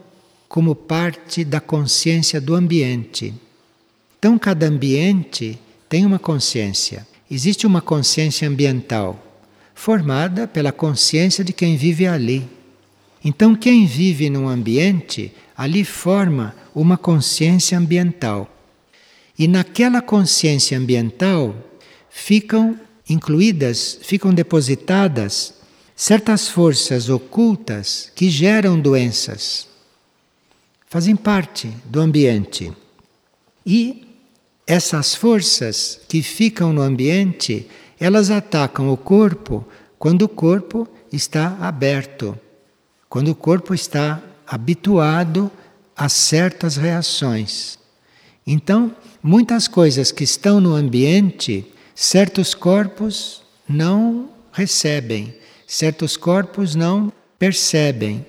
como 0.48 0.74
parte 0.74 1.44
da 1.44 1.60
consciência 1.60 2.40
do 2.40 2.54
ambiente. 2.56 3.32
Então, 4.18 4.36
cada 4.36 4.66
ambiente 4.66 5.58
tem 5.88 6.04
uma 6.04 6.18
consciência. 6.18 7.06
Existe 7.30 7.66
uma 7.66 7.80
consciência 7.80 8.48
ambiental 8.48 9.24
formada 9.74 10.48
pela 10.48 10.72
consciência 10.72 11.44
de 11.44 11.52
quem 11.52 11.76
vive 11.76 12.06
ali. 12.06 12.48
Então, 13.24 13.54
quem 13.54 13.86
vive 13.86 14.28
num 14.28 14.48
ambiente 14.48 15.32
ali 15.56 15.84
forma 15.84 16.54
uma 16.74 16.96
consciência 16.96 17.78
ambiental. 17.78 18.52
E 19.38 19.46
naquela 19.46 20.02
consciência 20.02 20.76
ambiental 20.76 21.54
ficam 22.10 22.78
incluídas, 23.08 23.98
ficam 24.02 24.34
depositadas 24.34 25.54
certas 25.94 26.48
forças 26.48 27.08
ocultas 27.08 28.10
que 28.14 28.30
geram 28.30 28.80
doenças. 28.80 29.68
Fazem 30.88 31.14
parte 31.14 31.68
do 31.84 32.00
ambiente. 32.00 32.72
E 33.66 34.07
essas 34.68 35.14
forças 35.14 35.98
que 36.06 36.22
ficam 36.22 36.74
no 36.74 36.82
ambiente, 36.82 37.66
elas 37.98 38.30
atacam 38.30 38.92
o 38.92 38.98
corpo 38.98 39.66
quando 39.98 40.22
o 40.22 40.28
corpo 40.28 40.86
está 41.10 41.56
aberto, 41.58 42.38
quando 43.08 43.28
o 43.28 43.34
corpo 43.34 43.72
está 43.72 44.22
habituado 44.46 45.50
a 45.96 46.06
certas 46.10 46.76
reações. 46.76 47.78
Então, 48.46 48.94
muitas 49.22 49.66
coisas 49.66 50.12
que 50.12 50.22
estão 50.22 50.60
no 50.60 50.74
ambiente, 50.74 51.64
certos 51.94 52.54
corpos 52.54 53.42
não 53.66 54.28
recebem, 54.52 55.34
certos 55.66 56.14
corpos 56.14 56.74
não 56.74 57.10
percebem. 57.38 58.24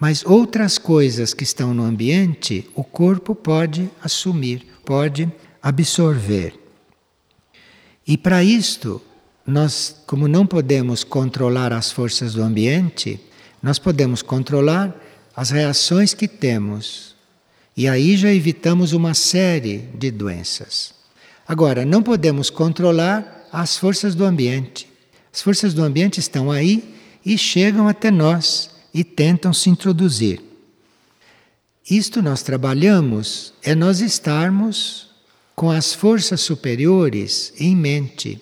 Mas 0.00 0.24
outras 0.24 0.78
coisas 0.78 1.34
que 1.34 1.44
estão 1.44 1.74
no 1.74 1.84
ambiente, 1.84 2.66
o 2.74 2.82
corpo 2.82 3.34
pode 3.34 3.90
assumir, 4.02 4.66
pode 4.84 5.30
absorver. 5.62 6.58
E 8.06 8.16
para 8.18 8.42
isto, 8.42 9.00
nós, 9.46 10.02
como 10.06 10.26
não 10.26 10.46
podemos 10.46 11.04
controlar 11.04 11.72
as 11.72 11.92
forças 11.92 12.34
do 12.34 12.42
ambiente, 12.42 13.20
nós 13.62 13.78
podemos 13.78 14.22
controlar 14.22 14.94
as 15.36 15.50
reações 15.50 16.12
que 16.12 16.26
temos 16.26 17.12
e 17.76 17.88
aí 17.88 18.16
já 18.16 18.32
evitamos 18.32 18.92
uma 18.92 19.14
série 19.14 19.78
de 19.94 20.10
doenças. 20.10 20.92
Agora, 21.48 21.84
não 21.84 22.02
podemos 22.02 22.50
controlar 22.50 23.48
as 23.50 23.76
forças 23.76 24.14
do 24.14 24.24
ambiente. 24.24 24.88
As 25.32 25.40
forças 25.40 25.72
do 25.72 25.82
ambiente 25.82 26.20
estão 26.20 26.50
aí 26.50 26.94
e 27.24 27.38
chegam 27.38 27.88
até 27.88 28.10
nós 28.10 28.70
e 28.92 29.02
tentam 29.02 29.52
se 29.52 29.70
introduzir. 29.70 30.42
Isto 31.88 32.22
nós 32.22 32.42
trabalhamos 32.42 33.54
é 33.62 33.74
nós 33.74 34.00
estarmos 34.00 35.11
com 35.54 35.70
as 35.70 35.94
forças 35.94 36.40
superiores 36.40 37.52
em 37.58 37.76
mente. 37.76 38.40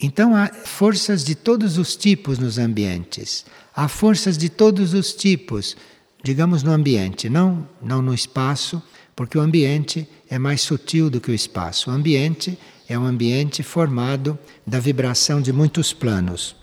Então 0.00 0.34
há 0.34 0.48
forças 0.48 1.24
de 1.24 1.34
todos 1.34 1.78
os 1.78 1.94
tipos 1.96 2.38
nos 2.38 2.58
ambientes. 2.58 3.44
Há 3.74 3.88
forças 3.88 4.36
de 4.36 4.48
todos 4.48 4.94
os 4.94 5.12
tipos 5.12 5.76
digamos 6.22 6.62
no 6.62 6.72
ambiente, 6.72 7.28
não, 7.28 7.66
não 7.82 8.02
no 8.02 8.14
espaço, 8.14 8.82
porque 9.16 9.36
o 9.36 9.40
ambiente 9.40 10.08
é 10.28 10.38
mais 10.38 10.60
sutil 10.60 11.10
do 11.10 11.20
que 11.20 11.30
o 11.30 11.34
espaço. 11.34 11.90
O 11.90 11.92
ambiente 11.92 12.58
é 12.88 12.98
um 12.98 13.04
ambiente 13.04 13.62
formado 13.62 14.38
da 14.66 14.78
vibração 14.78 15.40
de 15.40 15.52
muitos 15.52 15.92
planos. 15.92 16.54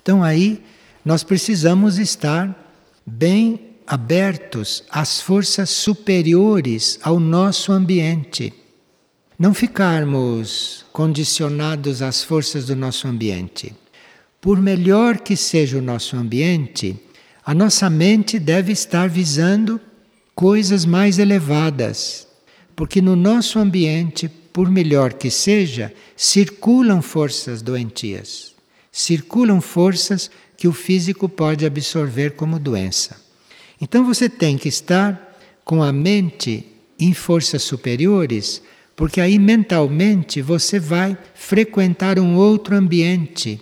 Então 0.00 0.22
aí 0.22 0.62
nós 1.04 1.22
precisamos 1.22 1.98
estar 1.98 2.56
bem 3.06 3.67
abertos 3.88 4.84
às 4.90 5.18
forças 5.18 5.70
superiores 5.70 6.98
ao 7.02 7.18
nosso 7.18 7.72
ambiente. 7.72 8.52
Não 9.38 9.54
ficarmos 9.54 10.84
condicionados 10.92 12.02
às 12.02 12.22
forças 12.22 12.66
do 12.66 12.76
nosso 12.76 13.08
ambiente. 13.08 13.74
Por 14.42 14.60
melhor 14.60 15.18
que 15.18 15.34
seja 15.34 15.78
o 15.78 15.82
nosso 15.82 16.16
ambiente, 16.16 17.00
a 17.42 17.54
nossa 17.54 17.88
mente 17.88 18.38
deve 18.38 18.72
estar 18.72 19.08
visando 19.08 19.80
coisas 20.34 20.84
mais 20.84 21.18
elevadas, 21.18 22.28
porque 22.76 23.00
no 23.00 23.16
nosso 23.16 23.58
ambiente, 23.58 24.28
por 24.28 24.70
melhor 24.70 25.14
que 25.14 25.30
seja, 25.30 25.94
circulam 26.14 27.00
forças 27.00 27.62
doentias, 27.62 28.54
circulam 28.92 29.62
forças 29.62 30.30
que 30.58 30.68
o 30.68 30.72
físico 30.72 31.26
pode 31.26 31.64
absorver 31.64 32.32
como 32.32 32.58
doença. 32.58 33.27
Então 33.80 34.04
você 34.04 34.28
tem 34.28 34.56
que 34.56 34.68
estar 34.68 35.38
com 35.64 35.82
a 35.82 35.92
mente 35.92 36.66
em 36.98 37.12
forças 37.12 37.62
superiores, 37.62 38.62
porque 38.96 39.20
aí 39.20 39.38
mentalmente 39.38 40.42
você 40.42 40.80
vai 40.80 41.16
frequentar 41.34 42.18
um 42.18 42.36
outro 42.36 42.74
ambiente 42.74 43.60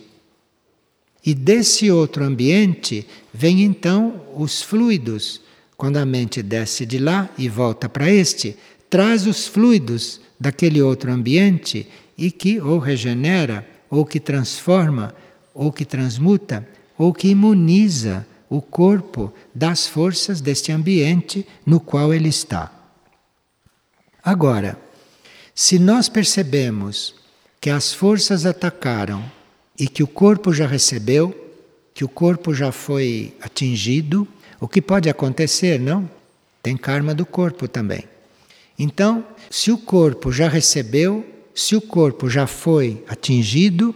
e 1.27 1.33
desse 1.33 1.91
outro 1.91 2.23
ambiente 2.23 3.05
vem 3.33 3.61
então 3.61 4.23
os 4.33 4.61
fluidos. 4.61 5.41
Quando 5.75 5.97
a 5.97 6.05
mente 6.05 6.41
desce 6.41 6.85
de 6.85 6.99
lá 6.99 7.29
e 7.37 7.49
volta 7.49 7.89
para 7.89 8.09
este, 8.09 8.55
traz 8.89 9.27
os 9.27 9.45
fluidos 9.45 10.21
daquele 10.39 10.81
outro 10.81 11.11
ambiente 11.11 11.85
e 12.17 12.31
que 12.31 12.61
ou 12.61 12.79
regenera, 12.79 13.67
ou 13.89 14.05
que 14.05 14.21
transforma, 14.21 15.13
ou 15.53 15.69
que 15.69 15.83
transmuta, 15.83 16.65
ou 16.97 17.13
que 17.13 17.27
imuniza 17.27 18.25
o 18.49 18.61
corpo 18.61 19.33
das 19.53 19.87
forças 19.87 20.41
deste 20.41 20.71
ambiente 20.71 21.45
no 21.65 21.79
qual 21.79 22.13
ele 22.13 22.29
está. 22.29 22.71
Agora, 24.23 24.77
se 25.53 25.79
nós 25.79 26.07
percebemos 26.07 27.15
que 27.59 27.69
as 27.69 27.93
forças 27.93 28.45
atacaram 28.45 29.23
e 29.77 29.87
que 29.87 30.03
o 30.03 30.07
corpo 30.07 30.53
já 30.53 30.67
recebeu, 30.67 31.35
que 31.93 32.05
o 32.05 32.09
corpo 32.09 32.53
já 32.53 32.71
foi 32.71 33.33
atingido, 33.41 34.27
o 34.59 34.67
que 34.67 34.81
pode 34.81 35.09
acontecer, 35.09 35.79
não? 35.79 36.09
Tem 36.61 36.77
karma 36.77 37.13
do 37.13 37.25
corpo 37.25 37.67
também. 37.67 38.03
Então, 38.77 39.25
se 39.49 39.71
o 39.71 39.77
corpo 39.77 40.31
já 40.31 40.47
recebeu, 40.47 41.25
se 41.55 41.75
o 41.75 41.81
corpo 41.81 42.29
já 42.29 42.45
foi 42.45 43.03
atingido, 43.07 43.95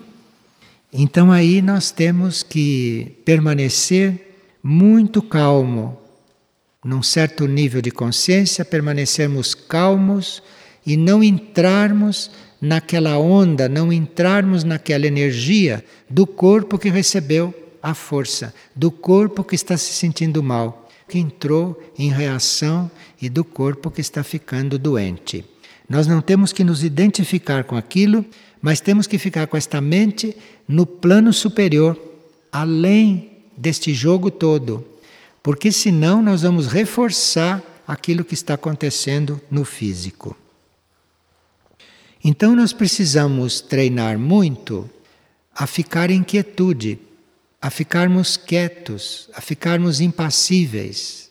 então 0.92 1.32
aí 1.32 1.62
nós 1.62 1.92
temos 1.92 2.42
que 2.42 3.18
permanecer 3.24 4.31
muito 4.64 5.22
calmo, 5.22 5.98
num 6.84 7.04
certo 7.04 7.48
nível 7.48 7.82
de 7.82 7.92
consciência, 7.92 8.66
permanecermos 8.66 9.54
calmos 9.54 10.42
e 10.86 10.98
não 10.98 11.24
entrarmos 11.24 12.32
naquela 12.60 13.18
onda, 13.18 13.68
não 13.68 13.92
entrarmos 13.92 14.64
naquela 14.64 15.08
energia 15.08 15.84
do 16.10 16.28
corpo 16.28 16.78
que 16.78 16.90
recebeu 16.90 17.54
a 17.82 17.94
força, 17.94 18.54
do 18.76 18.92
corpo 18.92 19.44
que 19.44 19.56
está 19.56 19.76
se 19.78 19.94
sentindo 19.94 20.44
mal, 20.44 20.88
que 21.08 21.18
entrou 21.18 21.82
em 21.98 22.10
reação 22.10 22.90
e 23.22 23.30
do 23.30 23.44
corpo 23.44 23.90
que 23.90 24.02
está 24.02 24.24
ficando 24.24 24.78
doente. 24.78 25.44
Nós 25.90 26.08
não 26.08 26.22
temos 26.22 26.54
que 26.54 26.64
nos 26.64 26.84
identificar 26.84 27.64
com 27.64 27.76
aquilo, 27.76 28.24
mas 28.62 28.80
temos 28.80 29.08
que 29.08 29.18
ficar 29.18 29.48
com 29.48 29.58
esta 29.58 29.82
mente 29.82 30.36
no 30.68 30.86
plano 30.86 31.34
superior, 31.34 32.00
além 32.52 33.31
deste 33.62 33.94
jogo 33.94 34.32
todo, 34.32 34.84
porque 35.44 35.72
senão 35.72 36.22
nós 36.22 36.42
vamos 36.42 36.68
reforçar 36.68 37.64
aquilo 37.88 38.26
que 38.26 38.34
está 38.34 38.56
acontecendo 38.56 39.40
no 39.52 39.64
físico. 39.64 40.36
Então 42.24 42.56
nós 42.56 42.74
precisamos 42.74 43.62
treinar 43.62 44.18
muito 44.18 44.90
a 45.54 45.68
ficar 45.68 46.10
em 46.10 46.24
quietude, 46.24 47.00
a 47.62 47.70
ficarmos 47.70 48.36
quietos, 48.36 49.30
a 49.34 49.42
ficarmos 49.42 50.02
impassíveis. 50.02 51.30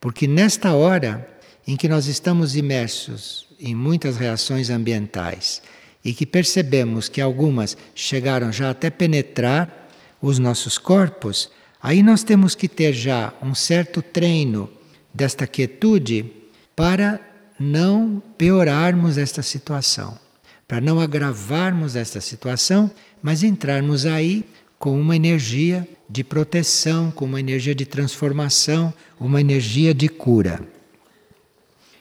Porque 0.00 0.28
nesta 0.28 0.74
hora 0.74 1.28
em 1.66 1.76
que 1.76 1.88
nós 1.88 2.06
estamos 2.06 2.54
imersos 2.54 3.48
em 3.58 3.74
muitas 3.74 4.16
reações 4.16 4.70
ambientais 4.70 5.62
e 6.04 6.12
que 6.12 6.26
percebemos 6.26 7.08
que 7.08 7.20
algumas 7.20 7.76
chegaram 7.94 8.52
já 8.52 8.70
até 8.70 8.90
penetrar 8.90 9.88
os 10.20 10.38
nossos 10.38 10.78
corpos, 10.78 11.50
aí 11.84 12.02
nós 12.02 12.24
temos 12.24 12.56
que 12.56 12.66
ter 12.66 12.92
já 12.92 13.32
um 13.40 13.54
certo 13.54 14.02
treino 14.02 14.68
desta 15.14 15.46
quietude 15.46 16.32
para 16.74 17.20
não 17.60 18.20
piorarmos 18.36 19.18
esta 19.18 19.40
situação 19.40 20.18
para 20.66 20.80
não 20.80 20.98
agravarmos 20.98 21.94
esta 21.94 22.20
situação, 22.20 22.90
mas 23.22 23.42
entrarmos 23.42 24.06
aí 24.06 24.44
com 24.78 24.98
uma 25.00 25.14
energia 25.14 25.86
de 26.08 26.24
proteção, 26.24 27.10
com 27.10 27.24
uma 27.24 27.40
energia 27.40 27.74
de 27.74 27.86
transformação, 27.86 28.92
uma 29.18 29.40
energia 29.40 29.94
de 29.94 30.08
cura. 30.08 30.60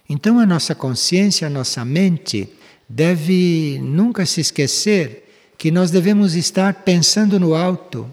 Então 0.10 0.40
a 0.40 0.46
nossa 0.46 0.76
consciência, 0.76 1.48
a 1.48 1.50
nossa 1.50 1.84
mente 1.86 2.50
deve 2.88 3.80
nunca 3.82 4.26
se 4.26 4.42
esquecer 4.42 5.30
que 5.58 5.72
nós 5.72 5.92
devemos 5.92 6.36
estar 6.36 6.74
pensando 6.84 7.40
no 7.40 7.54
alto, 7.54 8.12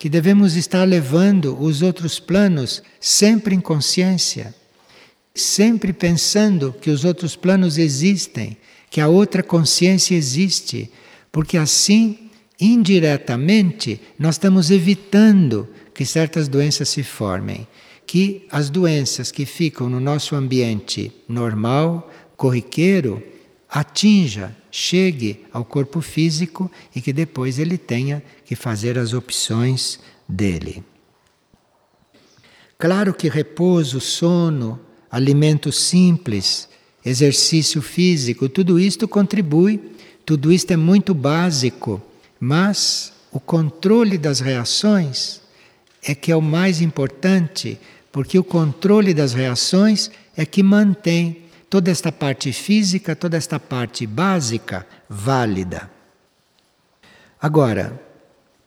que 0.00 0.08
devemos 0.08 0.56
estar 0.56 0.82
levando 0.88 1.62
os 1.62 1.82
outros 1.82 2.18
planos 2.18 2.82
sempre 2.98 3.54
em 3.54 3.60
consciência, 3.60 4.54
sempre 5.34 5.92
pensando 5.92 6.74
que 6.80 6.88
os 6.88 7.04
outros 7.04 7.36
planos 7.36 7.76
existem, 7.76 8.56
que 8.88 8.98
a 8.98 9.08
outra 9.08 9.42
consciência 9.42 10.14
existe, 10.14 10.90
porque 11.30 11.58
assim, 11.58 12.30
indiretamente, 12.58 14.00
nós 14.18 14.36
estamos 14.36 14.70
evitando 14.70 15.68
que 15.92 16.06
certas 16.06 16.48
doenças 16.48 16.88
se 16.88 17.02
formem, 17.02 17.68
que 18.06 18.46
as 18.50 18.70
doenças 18.70 19.30
que 19.30 19.44
ficam 19.44 19.90
no 19.90 20.00
nosso 20.00 20.34
ambiente 20.34 21.12
normal, 21.28 22.10
corriqueiro, 22.38 23.22
atinja, 23.70 24.54
chegue 24.70 25.44
ao 25.52 25.64
corpo 25.64 26.00
físico 26.00 26.70
e 26.94 27.00
que 27.00 27.12
depois 27.12 27.58
ele 27.58 27.78
tenha 27.78 28.22
que 28.44 28.56
fazer 28.56 28.98
as 28.98 29.12
opções 29.12 30.00
dele. 30.28 30.82
Claro 32.76 33.14
que 33.14 33.28
repouso, 33.28 34.00
sono, 34.00 34.80
alimento 35.10 35.70
simples, 35.70 36.68
exercício 37.04 37.80
físico, 37.80 38.48
tudo 38.48 38.78
isto 38.78 39.06
contribui, 39.06 39.80
tudo 40.24 40.52
isto 40.52 40.72
é 40.72 40.76
muito 40.76 41.14
básico, 41.14 42.02
mas 42.38 43.12
o 43.30 43.38
controle 43.38 44.18
das 44.18 44.40
reações 44.40 45.40
é 46.02 46.14
que 46.14 46.32
é 46.32 46.36
o 46.36 46.42
mais 46.42 46.80
importante, 46.80 47.78
porque 48.10 48.38
o 48.38 48.44
controle 48.44 49.14
das 49.14 49.32
reações 49.32 50.10
é 50.36 50.44
que 50.44 50.62
mantém 50.62 51.49
toda 51.70 51.90
esta 51.90 52.10
parte 52.10 52.52
física, 52.52 53.16
toda 53.16 53.36
esta 53.36 53.60
parte 53.60 54.06
básica 54.06 54.86
válida. 55.08 55.90
Agora, 57.40 57.98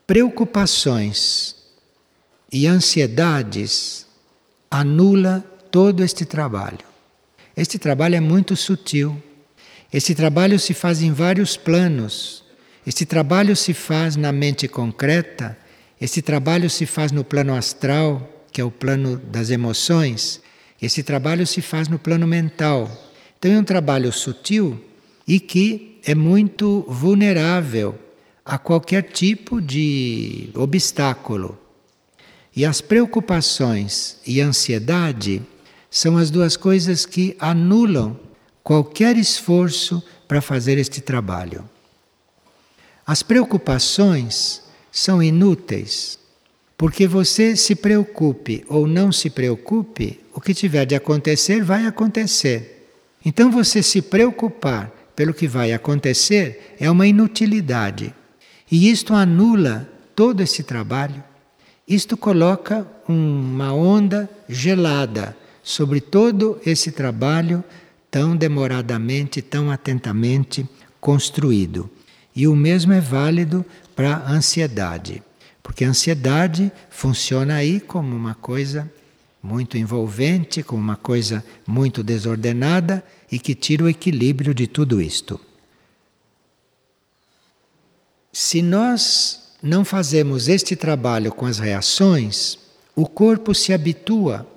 preocupações 0.07 1.55
e 2.51 2.65
ansiedades 2.65 4.07
anula 4.71 5.43
todo 5.69 6.03
este 6.03 6.25
trabalho. 6.25 6.85
Este 7.55 7.77
trabalho 7.77 8.15
é 8.15 8.19
muito 8.19 8.55
sutil. 8.55 9.21
Este 9.91 10.15
trabalho 10.15 10.57
se 10.57 10.73
faz 10.73 11.01
em 11.01 11.11
vários 11.11 11.57
planos. 11.57 12.43
Este 12.85 13.05
trabalho 13.05 13.55
se 13.55 13.73
faz 13.73 14.15
na 14.15 14.31
mente 14.31 14.67
concreta, 14.67 15.57
este 16.01 16.21
trabalho 16.21 16.69
se 16.69 16.85
faz 16.85 17.13
no 17.13 17.23
plano 17.23 17.55
astral, 17.55 18.45
que 18.51 18.59
é 18.59 18.63
o 18.63 18.69
plano 18.69 19.15
das 19.17 19.49
emoções, 19.49 20.41
esse 20.85 21.01
trabalho 21.01 21.47
se 21.47 21.61
faz 21.61 21.87
no 21.87 21.97
plano 21.97 22.27
mental. 22.27 22.91
Então 23.39 23.51
é 23.51 23.57
um 23.57 23.63
trabalho 23.63 24.11
sutil 24.11 24.83
e 25.25 25.39
que 25.39 25.99
é 26.03 26.13
muito 26.13 26.85
vulnerável 26.87 27.97
a 28.43 28.57
qualquer 28.57 29.03
tipo 29.03 29.61
de 29.61 30.49
obstáculo. 30.53 31.57
E 32.53 32.65
as 32.65 32.81
preocupações 32.81 34.17
e 34.27 34.41
ansiedade 34.41 35.41
são 35.89 36.17
as 36.17 36.29
duas 36.29 36.57
coisas 36.57 37.05
que 37.05 37.35
anulam 37.39 38.19
qualquer 38.61 39.15
esforço 39.15 40.03
para 40.27 40.41
fazer 40.41 40.77
este 40.77 40.99
trabalho. 40.99 41.67
As 43.05 43.23
preocupações 43.23 44.61
são 44.91 45.23
inúteis, 45.23 46.19
Porque 46.77 47.07
você 47.07 47.55
se 47.55 47.75
preocupe 47.75 48.63
ou 48.67 48.87
não 48.87 49.11
se 49.11 49.29
preocupe, 49.29 50.19
o 50.33 50.41
que 50.41 50.53
tiver 50.53 50.85
de 50.85 50.95
acontecer 50.95 51.63
vai 51.63 51.85
acontecer. 51.85 52.89
Então 53.23 53.51
você 53.51 53.81
se 53.81 54.01
preocupar 54.01 54.91
pelo 55.15 55.33
que 55.33 55.47
vai 55.47 55.71
acontecer 55.71 56.75
é 56.79 56.89
uma 56.89 57.07
inutilidade. 57.07 58.13
E 58.71 58.89
isto 58.89 59.13
anula 59.13 59.89
todo 60.15 60.41
esse 60.41 60.63
trabalho. 60.63 61.23
Isto 61.87 62.17
coloca 62.17 62.87
uma 63.07 63.73
onda 63.73 64.29
gelada 64.49 65.35
sobre 65.63 66.01
todo 66.01 66.59
esse 66.65 66.91
trabalho 66.91 67.63
tão 68.11 68.35
demoradamente, 68.35 69.41
tão 69.41 69.71
atentamente 69.71 70.67
construído. 70.99 71.89
E 72.35 72.47
o 72.47 72.55
mesmo 72.55 72.91
é 72.91 72.99
válido 72.99 73.65
para 73.95 74.17
a 74.17 74.31
ansiedade, 74.33 75.23
porque 75.63 75.85
a 75.85 75.89
ansiedade 75.89 76.71
funciona 76.89 77.55
aí 77.55 77.79
como 77.79 78.13
uma 78.13 78.35
coisa 78.35 78.91
muito 79.41 79.77
envolvente, 79.77 80.61
como 80.61 80.81
uma 80.81 80.97
coisa 80.97 81.43
muito 81.65 82.03
desordenada 82.03 83.03
e 83.31 83.39
que 83.39 83.55
tira 83.55 83.85
o 83.85 83.89
equilíbrio 83.89 84.53
de 84.53 84.67
tudo 84.67 85.01
isto. 85.01 85.39
Se 88.31 88.61
nós 88.61 89.53
não 89.61 89.85
fazemos 89.85 90.47
este 90.49 90.75
trabalho 90.75 91.31
com 91.31 91.45
as 91.45 91.59
reações, 91.59 92.57
o 92.95 93.07
corpo 93.07 93.55
se 93.55 93.71
habitua 93.73 94.47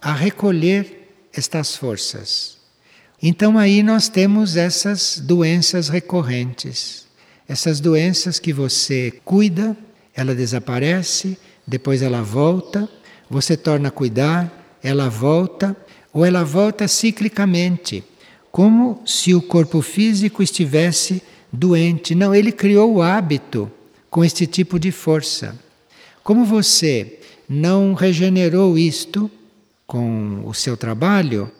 a 0.00 0.12
recolher 0.12 1.08
estas 1.32 1.74
forças. 1.76 2.58
Então 3.20 3.56
aí 3.56 3.82
nós 3.82 4.08
temos 4.08 4.56
essas 4.56 5.18
doenças 5.18 5.88
recorrentes, 5.88 7.06
essas 7.48 7.80
doenças 7.80 8.38
que 8.38 8.52
você 8.52 9.20
cuida, 9.24 9.76
ela 10.14 10.34
desaparece, 10.34 11.38
depois 11.66 12.02
ela 12.02 12.22
volta, 12.22 12.88
você 13.28 13.56
torna 13.56 13.88
a 13.88 13.92
cuidar, 13.92 14.78
ela 14.82 15.08
volta, 15.08 15.76
ou 16.12 16.24
ela 16.24 16.44
volta 16.44 16.86
ciclicamente, 16.86 18.04
como 18.50 19.00
se 19.06 19.34
o 19.34 19.40
corpo 19.40 19.80
físico 19.80 20.42
estivesse 20.42 21.22
doente. 21.50 22.14
Não, 22.14 22.34
ele 22.34 22.52
criou 22.52 22.94
o 22.94 23.02
hábito 23.02 23.70
com 24.10 24.24
este 24.24 24.46
tipo 24.46 24.78
de 24.78 24.92
força. 24.92 25.58
Como 26.22 26.44
você 26.44 27.18
não 27.48 27.94
regenerou 27.94 28.76
isto 28.76 29.30
com 29.86 30.42
o 30.46 30.52
seu 30.52 30.76
trabalho, 30.76 31.50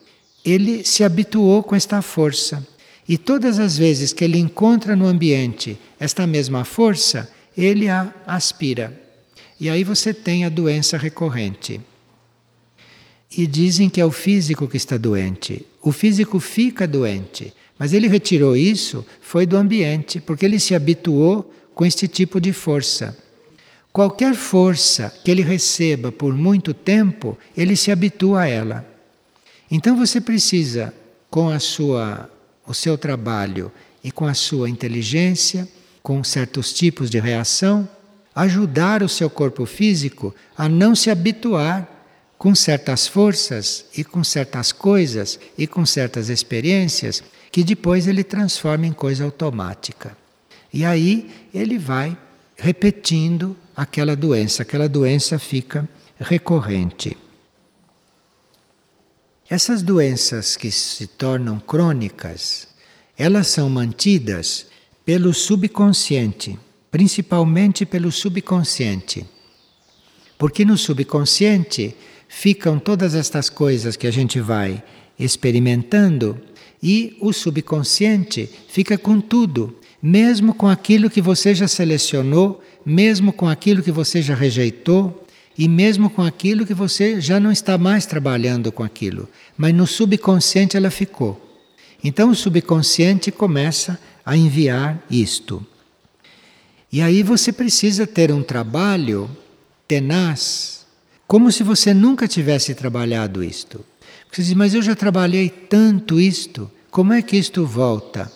ele 0.45 0.85
se 0.85 1.03
habituou 1.03 1.63
com 1.63 1.75
esta 1.75 2.03
força. 2.03 2.67
E 3.09 3.19
todas 3.19 3.59
as 3.59 3.77
vezes 3.77 4.13
que 4.13 4.25
ele 4.25 4.39
encontra 4.39 4.95
no 4.95 5.07
ambiente 5.07 5.79
esta 5.99 6.27
mesma 6.27 6.65
força, 6.65 7.31
ele 7.57 7.89
a 7.89 8.13
aspira. 8.27 9.01
E 9.61 9.69
aí 9.69 9.85
você 9.85 10.13
tem 10.13 10.45
a 10.45 10.49
doença 10.49 10.97
recorrente. 10.97 11.81
E 13.37 13.47
dizem 13.47 13.89
que 13.89 14.01
é 14.01 14.05
o 14.05 14.11
físico 14.11 14.69
que 14.69 14.77
está 14.77 14.97
doente. 14.97 15.65
O 15.81 15.93
físico 15.93 16.39
fica 16.39 16.87
doente, 16.87 17.53
mas 17.79 17.93
ele 17.93 18.09
retirou 18.09 18.57
isso 18.57 19.05
foi 19.21 19.47
do 19.47 19.57
ambiente, 19.57 20.21
porque 20.21 20.45
ele 20.45 20.59
se 20.59 20.75
habituou 20.75 21.53
com 21.75 21.85
este 21.85 22.07
tipo 22.07 22.41
de 22.41 22.53
força. 22.53 23.17
Qualquer 23.93 24.35
força 24.35 25.13
que 25.23 25.31
ele 25.31 25.43
receba 25.43 26.11
por 26.11 26.35
muito 26.35 26.73
tempo, 26.73 27.39
ele 27.57 27.77
se 27.77 27.91
habitua 27.91 28.43
a 28.43 28.49
ela. 28.49 28.87
Então 29.71 29.97
você 29.97 30.21
precisa, 30.21 30.95
com 31.31 31.49
a 31.49 31.59
sua, 31.59 32.31
o 32.67 32.75
seu 32.75 32.97
trabalho 32.97 33.71
e 34.03 34.11
com 34.11 34.27
a 34.27 34.35
sua 34.35 34.69
inteligência, 34.69 35.69
com 36.03 36.25
certos 36.25 36.73
tipos 36.73 37.09
de 37.09 37.21
reação, 37.21 37.89
ajudar 38.35 39.03
o 39.03 39.09
seu 39.09 39.31
corpo 39.31 39.67
físico 39.67 40.35
a 40.57 40.69
não 40.69 40.95
se 40.95 41.11
habituar 41.11 41.89
com 42.39 42.55
certas 42.55 43.07
forças 43.07 43.85
e 43.97 44.03
com 44.03 44.25
certas 44.25 44.73
coisas 44.73 45.39
e 45.57 45.67
com 45.67 45.87
certas 45.87 46.29
experiências 46.29 47.23
que 47.53 47.63
depois 47.63 48.09
ele 48.09 48.25
transforma 48.25 48.87
em 48.87 48.93
coisa 48.93 49.25
automática. 49.25 50.17
E 50.73 50.85
aí 50.85 51.31
ele 51.55 51.79
vai 51.79 52.17
repetindo 52.57 53.57
aquela 53.77 54.17
doença, 54.17 54.63
aquela 54.63 54.89
doença 54.89 55.39
fica 55.39 55.89
recorrente. 56.19 57.17
Essas 59.49 59.83
doenças 59.83 60.57
que 60.57 60.71
se 60.71 61.07
tornam 61.07 61.61
crônicas, 61.61 62.69
elas 63.19 63.49
são 63.49 63.69
mantidas 63.69 64.67
pelo 65.05 65.35
subconsciente, 65.35 66.59
principalmente 66.91 67.85
pelo 67.85 68.13
subconsciente. 68.13 69.27
Porque 70.39 70.65
no 70.65 70.77
subconsciente 70.77 71.95
ficam 72.29 72.79
todas 72.79 73.15
estas 73.15 73.51
coisas 73.51 73.97
que 73.97 74.07
a 74.07 74.11
gente 74.11 74.41
vai 74.41 74.83
experimentando 75.19 76.41
e 76.83 77.17
o 77.21 77.33
subconsciente 77.33 78.49
fica 78.69 78.99
com 78.99 79.21
tudo, 79.21 79.77
mesmo 80.03 80.55
com 80.55 80.69
aquilo 80.69 81.11
que 81.11 81.21
você 81.21 81.55
já 81.55 81.69
selecionou, 81.69 82.61
mesmo 82.85 83.33
com 83.33 83.49
aquilo 83.49 83.83
que 83.83 83.93
você 83.93 84.21
já 84.21 84.35
rejeitou, 84.35 85.23
e 85.57 85.69
mesmo 85.69 86.09
com 86.09 86.23
aquilo 86.23 86.67
que 86.67 86.75
você 86.75 87.21
já 87.21 87.39
não 87.39 87.53
está 87.53 87.77
mais 87.77 88.07
trabalhando 88.07 88.73
com 88.73 88.83
aquilo, 88.83 89.29
mas 89.57 89.75
no 89.75 89.87
subconsciente 89.87 90.77
ela 90.77 90.91
ficou. 90.91 91.41
Então 92.03 92.31
o 92.31 92.35
subconsciente 92.35 93.31
começa 93.31 93.99
a 94.25 94.37
enviar 94.37 95.03
isto. 95.11 95.65
E 96.93 97.01
aí 97.01 97.23
você 97.23 97.53
precisa 97.53 98.07
ter 98.07 98.31
um 98.31 98.43
trabalho 98.43 99.31
tenaz, 99.89 100.87
como 101.27 101.51
se 101.51 101.63
você 101.63 101.95
nunca 101.95 102.29
tivesse 102.29 102.75
trabalhado 102.75 103.43
isto. 103.43 103.85
Você 104.31 104.43
diz, 104.43 104.55
mas 104.55 104.75
eu 104.75 104.83
já 104.83 104.95
trabalhei 104.95 105.49
tanto 105.49 106.21
isto, 106.21 106.71
como 106.91 107.13
é 107.13 107.23
que 107.23 107.37
isto 107.37 107.67
volta? 107.67 108.31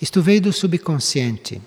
Isto 0.00 0.20
veio 0.20 0.42
do 0.42 0.52
subconsciente. 0.52 1.60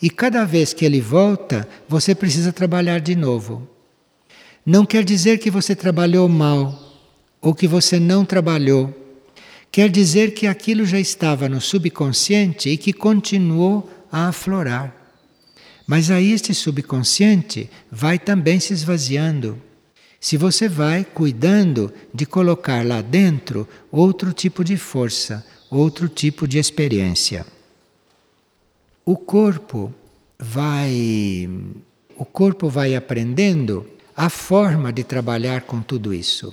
E 0.00 0.08
cada 0.08 0.44
vez 0.44 0.72
que 0.72 0.84
ele 0.84 1.00
volta, 1.00 1.68
você 1.88 2.14
precisa 2.14 2.52
trabalhar 2.52 3.00
de 3.00 3.16
novo. 3.16 3.68
Não 4.64 4.86
quer 4.86 5.02
dizer 5.02 5.38
que 5.38 5.50
você 5.50 5.74
trabalhou 5.74 6.28
mal 6.28 6.78
ou 7.40 7.54
que 7.54 7.66
você 7.66 7.98
não 7.98 8.24
trabalhou. 8.24 8.94
Quer 9.70 9.90
dizer 9.90 10.32
que 10.32 10.46
aquilo 10.46 10.84
já 10.84 10.98
estava 10.98 11.48
no 11.48 11.60
subconsciente 11.60 12.70
e 12.70 12.76
que 12.76 12.92
continuou 12.92 13.88
a 14.10 14.28
aflorar. 14.28 14.94
Mas 15.86 16.10
aí 16.10 16.32
este 16.32 16.52
subconsciente 16.52 17.70
vai 17.90 18.18
também 18.18 18.60
se 18.60 18.72
esvaziando. 18.72 19.60
Se 20.20 20.36
você 20.36 20.68
vai 20.68 21.04
cuidando 21.04 21.92
de 22.12 22.26
colocar 22.26 22.84
lá 22.84 23.00
dentro 23.00 23.68
outro 23.90 24.32
tipo 24.32 24.64
de 24.64 24.76
força, 24.76 25.46
outro 25.70 26.08
tipo 26.08 26.46
de 26.46 26.58
experiência. 26.58 27.46
O 29.04 29.16
corpo 29.16 29.94
vai 30.38 31.48
o 32.16 32.24
corpo 32.24 32.68
vai 32.68 32.96
aprendendo 32.96 33.86
a 34.16 34.28
forma 34.28 34.92
de 34.92 35.04
trabalhar 35.04 35.62
com 35.62 35.80
tudo 35.80 36.12
isso. 36.12 36.52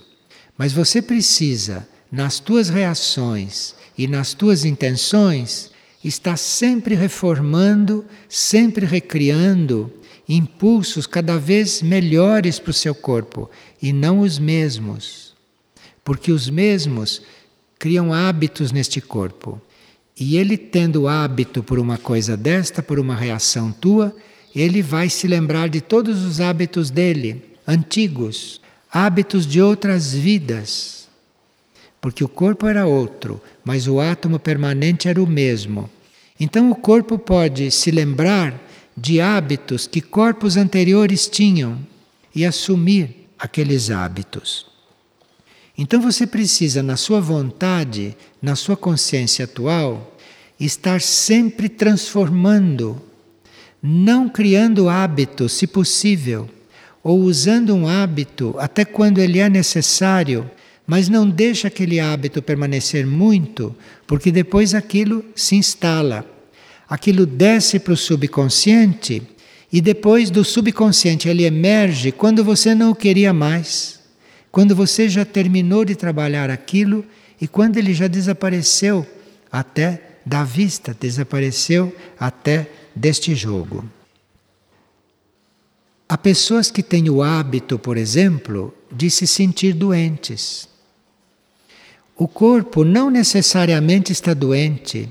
Mas 0.56 0.72
você 0.72 1.02
precisa, 1.02 1.88
nas 2.16 2.40
tuas 2.40 2.70
reações 2.70 3.76
e 3.98 4.08
nas 4.08 4.34
tuas 4.34 4.64
intenções, 4.64 5.70
estar 6.02 6.38
sempre 6.38 6.96
reformando, 6.96 8.06
sempre 8.30 8.86
recriando 8.86 9.92
impulsos 10.28 11.06
cada 11.06 11.38
vez 11.38 11.82
melhores 11.82 12.58
para 12.58 12.72
o 12.72 12.74
seu 12.74 12.96
corpo 12.96 13.50
e 13.82 13.92
não 13.92 14.22
os 14.22 14.40
mesmos. 14.40 15.36
Porque 16.06 16.32
os 16.32 16.50
mesmos 16.50 17.22
criam 17.78 18.14
hábitos 18.14 18.72
neste 18.72 19.02
corpo. 19.02 19.62
E 20.18 20.38
ele 20.38 20.58
tendo 20.58 21.10
hábito 21.10 21.62
por 21.62 21.80
uma 21.80 21.98
coisa 21.98 22.38
desta, 22.38 22.82
por 22.82 22.98
uma 22.98 23.16
reação 23.16 23.74
tua, 23.74 24.16
ele 24.56 24.82
vai 24.82 25.10
se 25.10 25.28
lembrar 25.28 25.68
de 25.68 25.82
todos 25.82 26.24
os 26.24 26.40
hábitos 26.40 26.90
dele 26.90 27.44
antigos, 27.68 28.62
hábitos 28.90 29.46
de 29.46 29.62
outras 29.62 30.14
vidas. 30.14 30.95
Porque 32.06 32.24
o 32.24 32.30
corpo 32.30 32.68
era 32.68 32.86
outro, 32.86 33.42
mas 33.64 33.88
o 33.88 34.00
átomo 34.00 34.38
permanente 34.38 35.08
era 35.08 35.20
o 35.20 35.26
mesmo. 35.26 35.90
Então 36.40 36.70
o 36.70 36.76
corpo 36.76 37.18
pode 37.18 37.72
se 37.72 37.90
lembrar 37.90 38.62
de 38.96 39.20
hábitos 39.20 39.88
que 39.88 40.02
corpos 40.02 40.56
anteriores 40.56 41.28
tinham 41.28 41.80
e 42.36 42.46
assumir 42.46 43.28
aqueles 43.40 43.90
hábitos. 43.90 44.68
Então 45.76 46.00
você 46.00 46.28
precisa, 46.28 46.84
na 46.84 46.96
sua 46.96 47.20
vontade, 47.20 48.16
na 48.40 48.56
sua 48.56 48.78
consciência 48.78 49.46
atual, 49.46 50.16
estar 50.60 51.02
sempre 51.02 51.68
transformando, 51.68 53.02
não 53.82 54.30
criando 54.30 54.90
hábitos, 54.90 55.54
se 55.54 55.66
possível, 55.66 56.48
ou 57.04 57.22
usando 57.22 57.74
um 57.74 57.88
hábito 57.88 58.54
até 58.60 58.86
quando 58.86 59.18
ele 59.18 59.40
é 59.40 59.50
necessário, 59.50 60.48
mas 60.86 61.10
não 61.10 61.28
deixa 61.30 61.68
aquele 61.68 62.00
hábito 62.00 62.42
permanecer 62.42 63.06
muito, 63.06 63.76
porque 64.06 64.32
depois 64.32 64.74
aquilo 64.74 65.26
se 65.36 65.56
instala. 65.56 66.26
Aquilo 66.88 67.26
desce 67.26 67.80
para 67.80 67.94
o 67.94 67.98
subconsciente 67.98 69.24
E 69.72 69.82
depois 69.82 70.30
do 70.30 70.44
subconsciente 70.44 71.28
ele 71.28 71.44
emerge 71.44 72.12
quando 72.12 72.44
você 72.44 72.76
não 72.76 72.92
o 72.92 72.96
queria 72.96 73.34
mais, 73.34 74.00
quando 74.52 74.76
você 74.76 75.10
já 75.10 75.26
terminou 75.26 75.84
de 75.84 75.96
trabalhar 75.96 76.50
aquilo 76.50 77.04
e 77.42 77.48
quando 77.48 77.76
ele 77.78 77.94
já 77.94 78.08
desapareceu 78.08 79.06
até 79.52 80.20
da 80.26 80.44
vista, 80.44 80.96
desapareceu 80.98 81.94
até 82.18 82.70
deste 82.96 83.36
jogo. 83.36 83.84
Há 86.08 86.18
pessoas 86.18 86.72
que 86.72 86.84
têm 86.84 87.10
o 87.10 87.22
hábito, 87.22 87.78
por 87.78 87.98
exemplo, 87.98 88.74
de 88.92 89.10
se 89.10 89.28
sentir 89.28 89.74
doentes. 89.74 90.70
O 92.18 92.28
corpo 92.28 92.86
não 92.86 93.10
necessariamente 93.10 94.12
está 94.12 94.34
doente. 94.34 95.10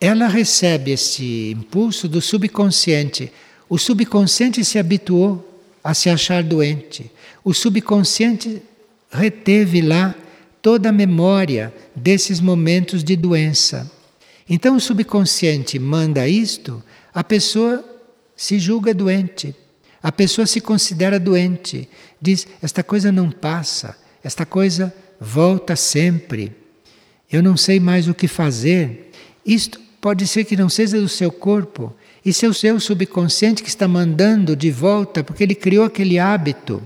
Ela 0.00 0.28
recebe 0.28 0.90
esse 0.90 1.52
impulso 1.52 2.06
do 2.06 2.20
subconsciente. 2.20 3.32
O 3.68 3.78
subconsciente 3.78 4.62
se 4.64 4.78
habituou 4.78 5.62
a 5.82 5.94
se 5.94 6.10
achar 6.10 6.42
doente. 6.42 7.10
O 7.42 7.54
subconsciente 7.54 8.62
reteve 9.10 9.80
lá 9.80 10.14
toda 10.60 10.90
a 10.90 10.92
memória 10.92 11.72
desses 11.94 12.40
momentos 12.40 13.02
de 13.02 13.16
doença. 13.16 13.90
Então 14.48 14.76
o 14.76 14.80
subconsciente 14.80 15.78
manda 15.78 16.28
isto, 16.28 16.82
a 17.14 17.24
pessoa 17.24 17.82
se 18.36 18.58
julga 18.58 18.92
doente. 18.92 19.54
A 20.02 20.12
pessoa 20.12 20.46
se 20.46 20.60
considera 20.60 21.18
doente, 21.18 21.88
diz: 22.20 22.46
esta 22.60 22.82
coisa 22.82 23.10
não 23.10 23.30
passa, 23.30 23.96
esta 24.22 24.44
coisa 24.44 24.94
volta 25.20 25.76
sempre. 25.76 26.52
Eu 27.30 27.42
não 27.42 27.56
sei 27.56 27.80
mais 27.80 28.08
o 28.08 28.14
que 28.14 28.28
fazer. 28.28 29.10
Isto 29.44 29.80
pode 30.00 30.26
ser 30.26 30.44
que 30.44 30.56
não 30.56 30.68
seja 30.68 31.00
do 31.00 31.08
seu 31.08 31.32
corpo, 31.32 31.94
isso 32.24 32.44
é 32.46 32.48
o 32.48 32.54
seu 32.54 32.78
subconsciente 32.80 33.62
que 33.62 33.68
está 33.68 33.86
mandando 33.88 34.54
de 34.54 34.70
volta, 34.70 35.24
porque 35.24 35.42
ele 35.42 35.54
criou 35.54 35.84
aquele 35.84 36.18
hábito. 36.18 36.82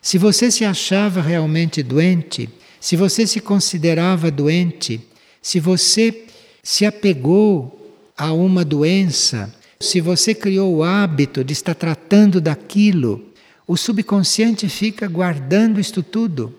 Se 0.00 0.16
você 0.16 0.50
se 0.50 0.64
achava 0.64 1.20
realmente 1.20 1.82
doente, 1.82 2.48
se 2.80 2.96
você 2.96 3.26
se 3.26 3.40
considerava 3.40 4.30
doente, 4.30 5.00
se 5.42 5.60
você 5.60 6.24
se 6.62 6.86
apegou 6.86 7.94
a 8.16 8.32
uma 8.32 8.64
doença, 8.64 9.54
se 9.78 10.00
você 10.00 10.34
criou 10.34 10.76
o 10.76 10.82
hábito 10.82 11.42
de 11.42 11.52
estar 11.52 11.74
tratando 11.74 12.40
daquilo, 12.40 13.24
o 13.66 13.76
subconsciente 13.76 14.68
fica 14.68 15.06
guardando 15.08 15.80
isto 15.80 16.02
tudo. 16.02 16.54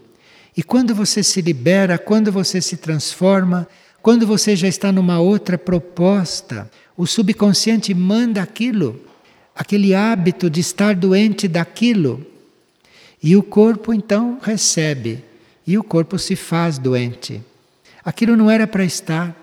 E 0.55 0.61
quando 0.61 0.93
você 0.93 1.23
se 1.23 1.41
libera, 1.41 1.97
quando 1.97 2.31
você 2.31 2.61
se 2.61 2.77
transforma, 2.77 3.67
quando 4.01 4.25
você 4.25 4.55
já 4.55 4.67
está 4.67 4.91
numa 4.91 5.19
outra 5.19 5.57
proposta, 5.57 6.69
o 6.97 7.05
subconsciente 7.05 7.93
manda 7.93 8.41
aquilo, 8.41 8.99
aquele 9.55 9.93
hábito 9.93 10.49
de 10.49 10.59
estar 10.59 10.95
doente 10.95 11.47
daquilo. 11.47 12.25
E 13.23 13.35
o 13.35 13.43
corpo 13.43 13.93
então 13.93 14.39
recebe, 14.41 15.23
e 15.65 15.77
o 15.77 15.83
corpo 15.83 16.17
se 16.17 16.35
faz 16.35 16.77
doente. 16.77 17.41
Aquilo 18.03 18.35
não 18.35 18.49
era 18.49 18.65
para 18.65 18.83
estar, 18.83 19.35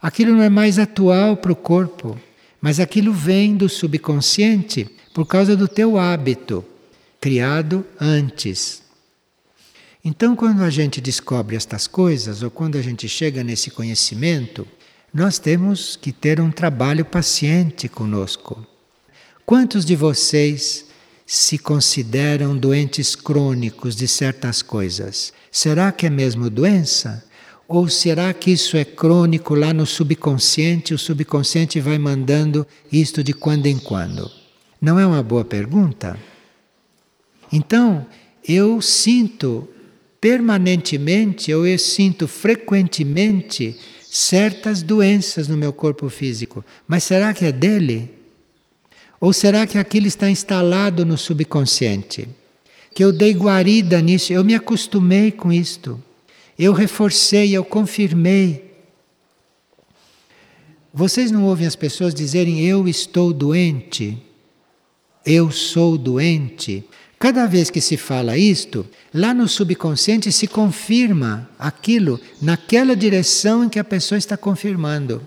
aquilo 0.00 0.32
não 0.32 0.42
é 0.42 0.48
mais 0.48 0.78
atual 0.78 1.36
para 1.36 1.52
o 1.52 1.56
corpo. 1.56 2.18
Mas 2.60 2.80
aquilo 2.80 3.12
vem 3.12 3.56
do 3.56 3.68
subconsciente 3.68 4.88
por 5.12 5.26
causa 5.26 5.56
do 5.56 5.68
teu 5.68 5.98
hábito, 5.98 6.64
criado 7.20 7.84
antes. 8.00 8.85
Então, 10.08 10.36
quando 10.36 10.62
a 10.62 10.70
gente 10.70 11.00
descobre 11.00 11.56
estas 11.56 11.88
coisas, 11.88 12.40
ou 12.40 12.48
quando 12.48 12.78
a 12.78 12.80
gente 12.80 13.08
chega 13.08 13.42
nesse 13.42 13.72
conhecimento, 13.72 14.64
nós 15.12 15.36
temos 15.40 15.96
que 15.96 16.12
ter 16.12 16.40
um 16.40 16.48
trabalho 16.48 17.04
paciente 17.04 17.88
conosco. 17.88 18.64
Quantos 19.44 19.84
de 19.84 19.96
vocês 19.96 20.86
se 21.26 21.58
consideram 21.58 22.56
doentes 22.56 23.16
crônicos 23.16 23.96
de 23.96 24.06
certas 24.06 24.62
coisas? 24.62 25.32
Será 25.50 25.90
que 25.90 26.06
é 26.06 26.10
mesmo 26.10 26.48
doença? 26.48 27.24
Ou 27.66 27.88
será 27.88 28.32
que 28.32 28.52
isso 28.52 28.76
é 28.76 28.84
crônico 28.84 29.56
lá 29.56 29.74
no 29.74 29.84
subconsciente? 29.84 30.94
O 30.94 30.98
subconsciente 30.98 31.80
vai 31.80 31.98
mandando 31.98 32.64
isto 32.92 33.24
de 33.24 33.32
quando 33.32 33.66
em 33.66 33.76
quando? 33.76 34.30
Não 34.80 35.00
é 35.00 35.04
uma 35.04 35.24
boa 35.24 35.44
pergunta? 35.44 36.16
Então, 37.50 38.06
eu 38.46 38.80
sinto 38.80 39.68
permanentemente, 40.20 41.52
ou 41.52 41.66
eu 41.66 41.78
sinto 41.78 42.26
frequentemente 42.26 43.76
certas 44.10 44.82
doenças 44.82 45.48
no 45.48 45.56
meu 45.56 45.72
corpo 45.72 46.08
físico. 46.08 46.64
Mas 46.88 47.04
será 47.04 47.34
que 47.34 47.44
é 47.44 47.52
dele? 47.52 48.10
Ou 49.20 49.32
será 49.32 49.66
que 49.66 49.78
aquilo 49.78 50.06
está 50.06 50.30
instalado 50.30 51.04
no 51.04 51.16
subconsciente? 51.16 52.28
Que 52.94 53.04
eu 53.04 53.12
dei 53.12 53.34
guarida 53.34 54.00
nisso, 54.00 54.32
eu 54.32 54.44
me 54.44 54.54
acostumei 54.54 55.30
com 55.30 55.52
isto. 55.52 56.02
Eu 56.58 56.72
reforcei, 56.72 57.54
eu 57.54 57.64
confirmei. 57.64 58.64
Vocês 60.92 61.30
não 61.30 61.44
ouvem 61.44 61.66
as 61.66 61.76
pessoas 61.76 62.14
dizerem 62.14 62.64
eu 62.64 62.88
estou 62.88 63.32
doente? 63.32 64.16
Eu 65.26 65.50
sou 65.50 65.98
doente? 65.98 66.84
Cada 67.18 67.46
vez 67.46 67.70
que 67.70 67.80
se 67.80 67.96
fala 67.96 68.36
isto, 68.36 68.86
lá 69.12 69.32
no 69.32 69.48
subconsciente 69.48 70.30
se 70.30 70.46
confirma 70.46 71.48
aquilo 71.58 72.20
naquela 72.42 72.94
direção 72.94 73.64
em 73.64 73.68
que 73.70 73.78
a 73.78 73.84
pessoa 73.84 74.18
está 74.18 74.36
confirmando. 74.36 75.22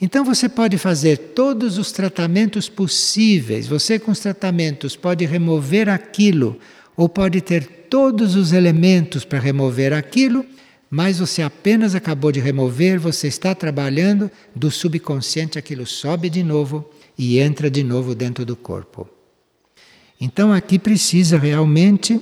Então 0.00 0.22
você 0.22 0.50
pode 0.50 0.76
fazer 0.76 1.16
todos 1.16 1.78
os 1.78 1.90
tratamentos 1.90 2.68
possíveis, 2.68 3.66
você 3.66 3.98
com 3.98 4.10
os 4.10 4.18
tratamentos 4.18 4.96
pode 4.96 5.24
remover 5.24 5.88
aquilo, 5.88 6.58
ou 6.94 7.08
pode 7.08 7.40
ter 7.40 7.64
todos 7.88 8.34
os 8.34 8.52
elementos 8.52 9.24
para 9.24 9.38
remover 9.38 9.94
aquilo, 9.94 10.44
mas 10.90 11.20
você 11.20 11.40
apenas 11.40 11.94
acabou 11.94 12.30
de 12.30 12.38
remover, 12.38 13.00
você 13.00 13.28
está 13.28 13.54
trabalhando 13.54 14.30
do 14.54 14.70
subconsciente, 14.70 15.58
aquilo 15.58 15.86
sobe 15.86 16.28
de 16.28 16.42
novo 16.42 16.88
e 17.16 17.38
entra 17.38 17.70
de 17.70 17.82
novo 17.82 18.14
dentro 18.14 18.44
do 18.44 18.54
corpo. 18.54 19.08
Então 20.20 20.52
aqui 20.52 20.78
precisa 20.78 21.38
realmente 21.38 22.20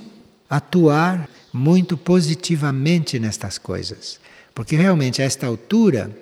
atuar 0.49 1.29
muito 1.51 1.95
positivamente 1.95 3.19
nestas 3.19 3.57
coisas, 3.57 4.19
porque 4.53 4.75
realmente 4.75 5.21
a 5.21 5.25
esta 5.25 5.47
altura 5.47 6.15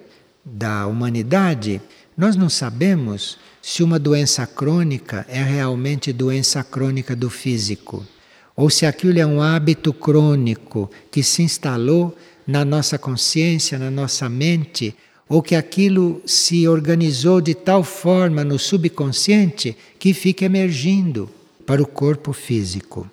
da 0.43 0.87
humanidade 0.87 1.81
nós 2.17 2.35
não 2.35 2.49
sabemos 2.49 3.37
se 3.61 3.83
uma 3.83 3.97
doença 3.97 4.45
crônica 4.45 5.25
é 5.29 5.41
realmente 5.41 6.11
doença 6.11 6.63
crônica 6.63 7.15
do 7.15 7.29
físico 7.29 8.05
ou 8.55 8.69
se 8.69 8.85
aquilo 8.85 9.19
é 9.19 9.25
um 9.25 9.41
hábito 9.41 9.93
crônico 9.93 10.89
que 11.09 11.23
se 11.23 11.41
instalou 11.41 12.15
na 12.45 12.65
nossa 12.65 12.97
consciência, 12.97 13.79
na 13.79 13.89
nossa 13.89 14.27
mente, 14.27 14.95
ou 15.27 15.41
que 15.41 15.55
aquilo 15.55 16.21
se 16.25 16.67
organizou 16.67 17.39
de 17.39 17.55
tal 17.55 17.83
forma 17.83 18.43
no 18.43 18.59
subconsciente 18.59 19.75
que 19.97 20.13
fica 20.13 20.45
emergindo 20.45 21.29
para 21.71 21.81
o 21.81 21.87
corpo 21.87 22.33
físico. 22.33 23.09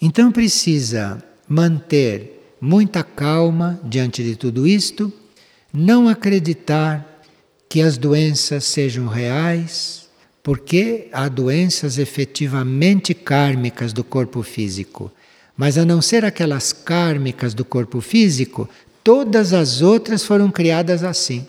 Então 0.00 0.30
precisa 0.30 1.20
manter 1.48 2.54
muita 2.60 3.02
calma 3.02 3.80
diante 3.82 4.22
de 4.22 4.36
tudo 4.36 4.64
isto, 4.64 5.12
não 5.72 6.08
acreditar 6.08 7.24
que 7.68 7.80
as 7.80 7.98
doenças 7.98 8.62
sejam 8.62 9.08
reais, 9.08 10.08
porque 10.40 11.08
há 11.12 11.26
doenças 11.26 11.98
efetivamente 11.98 13.12
kármicas 13.12 13.92
do 13.92 14.04
corpo 14.04 14.40
físico. 14.44 15.10
Mas 15.56 15.76
a 15.76 15.84
não 15.84 16.00
ser 16.00 16.24
aquelas 16.24 16.72
kármicas 16.72 17.54
do 17.54 17.64
corpo 17.64 18.00
físico, 18.00 18.70
todas 19.02 19.52
as 19.52 19.82
outras 19.82 20.24
foram 20.24 20.48
criadas 20.48 21.02
assim. 21.02 21.44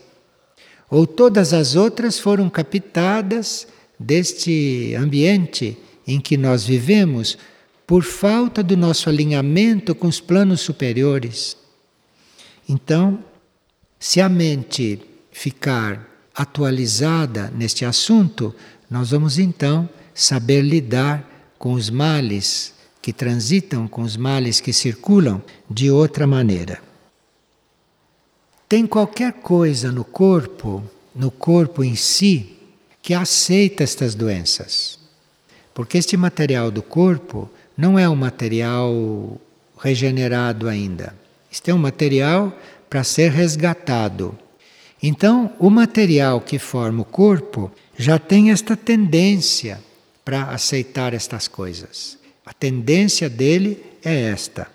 Ou 0.89 1.05
todas 1.05 1.53
as 1.53 1.75
outras 1.75 2.17
foram 2.17 2.49
captadas 2.49 3.67
deste 4.01 4.95
ambiente 4.95 5.77
em 6.07 6.19
que 6.19 6.35
nós 6.35 6.65
vivemos 6.65 7.37
por 7.85 8.03
falta 8.03 8.63
do 8.63 8.75
nosso 8.75 9.09
alinhamento 9.09 9.93
com 9.93 10.07
os 10.07 10.19
planos 10.19 10.61
superiores. 10.61 11.57
Então, 12.67 13.23
se 13.99 14.19
a 14.19 14.27
mente 14.27 14.99
ficar 15.31 16.09
atualizada 16.33 17.51
neste 17.55 17.85
assunto, 17.85 18.55
nós 18.89 19.11
vamos 19.11 19.37
então 19.37 19.89
saber 20.13 20.61
lidar 20.61 21.53
com 21.57 21.73
os 21.73 21.89
males 21.89 22.73
que 23.01 23.11
transitam 23.11 23.87
com 23.87 24.01
os 24.03 24.15
males 24.15 24.59
que 24.59 24.71
circulam 24.71 25.41
de 25.69 25.89
outra 25.89 26.27
maneira. 26.27 26.81
Tem 28.69 28.85
qualquer 28.85 29.33
coisa 29.33 29.91
no 29.91 30.03
corpo, 30.05 30.83
no 31.13 31.29
corpo 31.29 31.83
em 31.83 31.95
si, 31.95 32.60
que 33.01 33.13
aceita 33.13 33.83
estas 33.83 34.15
doenças. 34.15 34.99
Porque 35.73 35.97
este 35.97 36.15
material 36.17 36.69
do 36.69 36.83
corpo 36.83 37.49
não 37.77 37.97
é 37.97 38.07
um 38.07 38.15
material 38.15 39.39
regenerado 39.77 40.67
ainda. 40.67 41.15
Este 41.51 41.71
é 41.71 41.73
um 41.73 41.79
material 41.79 42.55
para 42.89 43.03
ser 43.03 43.31
resgatado. 43.31 44.37
Então, 45.01 45.51
o 45.57 45.69
material 45.69 46.41
que 46.41 46.59
forma 46.59 47.01
o 47.01 47.05
corpo 47.05 47.71
já 47.97 48.19
tem 48.19 48.51
esta 48.51 48.77
tendência 48.77 49.81
para 50.23 50.43
aceitar 50.43 51.13
estas 51.13 51.47
coisas. 51.47 52.17
A 52.45 52.53
tendência 52.53 53.29
dele 53.29 53.83
é 54.03 54.29
esta. 54.29 54.67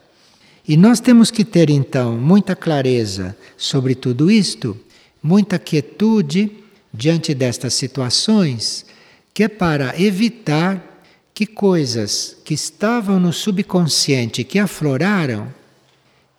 E 0.67 0.77
nós 0.77 0.99
temos 0.99 1.31
que 1.31 1.45
ter 1.45 1.71
então 1.71 2.17
muita 2.17 2.57
clareza 2.57 3.37
sobre 3.57 3.95
tudo 3.95 4.31
isto, 4.31 4.77
muita 5.23 5.59
quietude 5.59 6.51
diante 6.97 7.35
destas 7.35 7.75
situações, 7.75 8.87
que 9.35 9.45
é 9.45 9.49
para 9.49 10.01
evitar 10.01 11.03
que 11.35 11.47
coisas 11.47 12.37
que 12.45 12.55
estavam 12.55 13.21
no 13.21 13.33
subconsciente, 13.33 14.43
que 14.43 14.59
afloraram, 14.59 15.53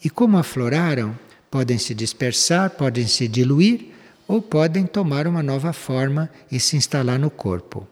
e 0.04 0.10
como 0.10 0.38
afloraram, 0.38 1.18
podem 1.52 1.78
se 1.78 1.94
dispersar, 1.94 2.72
podem 2.72 3.06
se 3.08 3.28
diluir 3.28 3.94
ou 4.28 4.42
podem 4.42 4.86
tomar 4.86 5.28
uma 5.28 5.44
nova 5.44 5.72
forma 5.72 6.30
e 6.52 6.60
se 6.60 6.76
instalar 6.76 7.20
no 7.20 7.30
corpo. 7.30 7.88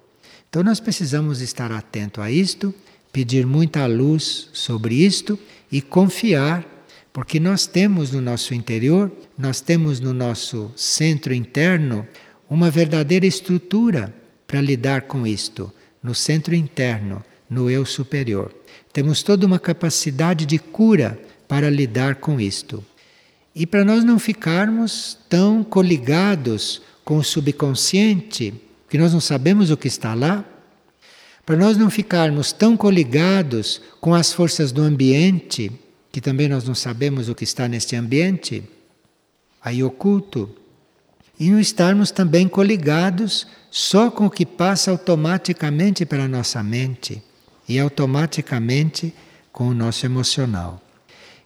Então 0.49 0.63
nós 0.63 0.79
precisamos 0.79 1.41
estar 1.41 1.71
atento 1.71 2.21
a 2.21 2.31
isto, 2.31 2.73
pedir 3.11 3.45
muita 3.45 3.85
luz 3.85 4.49
sobre 4.53 4.95
isto 4.95 5.37
e 5.71 5.81
confiar, 5.81 6.65
porque 7.13 7.39
nós 7.39 7.65
temos 7.65 8.11
no 8.11 8.19
nosso 8.19 8.53
interior, 8.53 9.11
nós 9.37 9.61
temos 9.61 9.99
no 9.99 10.13
nosso 10.13 10.71
centro 10.75 11.33
interno 11.33 12.05
uma 12.49 12.69
verdadeira 12.69 13.25
estrutura 13.25 14.13
para 14.47 14.61
lidar 14.61 15.03
com 15.03 15.25
isto, 15.25 15.71
no 16.01 16.13
centro 16.13 16.53
interno, 16.53 17.23
no 17.49 17.69
eu 17.69 17.85
superior. 17.85 18.53
Temos 18.93 19.23
toda 19.23 19.45
uma 19.45 19.59
capacidade 19.59 20.45
de 20.45 20.57
cura 20.57 21.19
para 21.47 21.69
lidar 21.69 22.15
com 22.15 22.39
isto. 22.39 22.83
E 23.53 23.65
para 23.65 23.85
nós 23.85 24.03
não 24.03 24.19
ficarmos 24.19 25.17
tão 25.29 25.63
coligados 25.63 26.81
com 27.03 27.17
o 27.17 27.23
subconsciente, 27.23 28.53
que 28.89 28.97
nós 28.97 29.13
não 29.13 29.21
sabemos 29.21 29.71
o 29.71 29.77
que 29.77 29.87
está 29.87 30.13
lá, 30.13 30.43
para 31.45 31.55
nós 31.55 31.77
não 31.77 31.89
ficarmos 31.89 32.51
tão 32.51 32.75
coligados 32.75 33.81
com 34.01 34.13
as 34.13 34.33
forças 34.33 34.71
do 34.71 34.81
ambiente, 34.81 35.71
que 36.11 36.19
também 36.19 36.47
nós 36.47 36.63
não 36.67 36.73
sabemos 36.73 37.29
o 37.29 37.35
que 37.35 37.43
está 37.43 37.67
neste 37.67 37.95
ambiente, 37.95 38.63
aí 39.61 39.83
oculto, 39.83 40.49
e 41.39 41.49
não 41.49 41.59
estarmos 41.59 42.11
também 42.11 42.47
coligados 42.47 43.47
só 43.69 44.09
com 44.09 44.25
o 44.25 44.29
que 44.29 44.45
passa 44.45 44.91
automaticamente 44.91 46.05
pela 46.05 46.27
nossa 46.27 46.63
mente 46.63 47.21
e 47.67 47.79
automaticamente 47.79 49.13
com 49.51 49.67
o 49.67 49.73
nosso 49.73 50.05
emocional. 50.05 50.81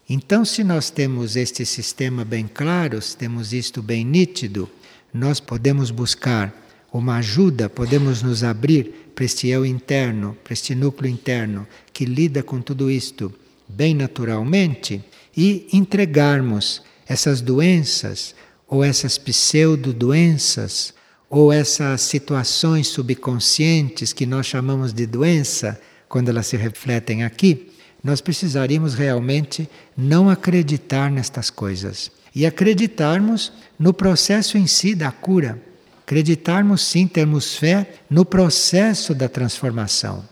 Então, 0.08 0.44
se 0.44 0.64
nós 0.64 0.90
temos 0.90 1.36
este 1.36 1.66
sistema 1.66 2.26
bem 2.26 2.48
claro, 2.52 3.02
se 3.02 3.16
temos 3.16 3.54
isto 3.54 3.82
bem 3.82 4.04
nítido, 4.04 4.70
nós 5.14 5.40
podemos 5.40 5.92
buscar 5.92 6.54
uma 6.92 7.18
ajuda, 7.18 7.70
podemos 7.70 8.24
nos 8.24 8.44
abrir 8.44 9.12
para 9.14 9.26
este 9.26 9.48
eu 9.48 9.66
interno, 9.66 10.36
para 10.44 10.54
este 10.54 10.74
núcleo 10.74 11.12
interno 11.12 11.68
que 11.94 12.06
lida 12.06 12.42
com 12.42 12.62
tudo 12.62 12.90
isto 12.90 13.34
bem 13.68 13.94
naturalmente 13.94 15.04
e 15.38 15.68
entregarmos 15.72 16.82
essas 17.08 17.42
doenças 17.42 18.34
ou 18.70 18.84
essas 18.84 19.18
pseudo-doenças 19.18 20.94
ou 21.30 21.52
essas 21.52 22.02
situações 22.02 22.88
subconscientes 22.88 24.14
que 24.14 24.26
nós 24.26 24.46
chamamos 24.46 24.94
de 24.94 25.06
doença, 25.06 25.80
quando 26.08 26.30
elas 26.30 26.48
se 26.48 26.58
refletem 26.58 27.24
aqui, 27.24 27.72
nós 28.04 28.22
precisaríamos 28.22 28.94
realmente 28.94 29.70
não 29.96 30.30
acreditar 30.30 31.12
nestas 31.12 31.50
coisas 31.50 32.12
e 32.34 32.46
acreditarmos 32.46 33.52
no 33.78 33.94
processo 33.94 34.58
em 34.58 34.66
si 34.66 34.96
da 34.96 35.12
cura. 35.12 35.62
Acreditarmos 36.04 36.82
sim, 36.82 37.06
termos 37.06 37.56
fé 37.56 37.88
no 38.10 38.26
processo 38.26 39.14
da 39.14 39.30
transformação. 39.30 40.24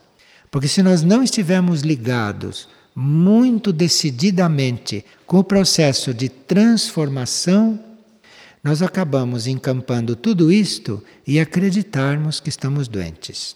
Porque 0.49 0.67
se 0.67 0.81
nós 0.81 1.03
não 1.03 1.21
estivermos 1.21 1.81
ligados 1.81 2.67
muito 2.95 3.71
decididamente 3.71 5.05
com 5.27 5.37
o 5.37 5.43
processo 5.43 6.13
de 6.13 6.29
transformação, 6.29 7.79
nós 8.67 8.81
acabamos 8.81 9.47
encampando 9.47 10.13
tudo 10.13 10.51
isto 10.51 11.01
e 11.25 11.39
acreditarmos 11.39 12.41
que 12.41 12.49
estamos 12.49 12.89
doentes. 12.89 13.55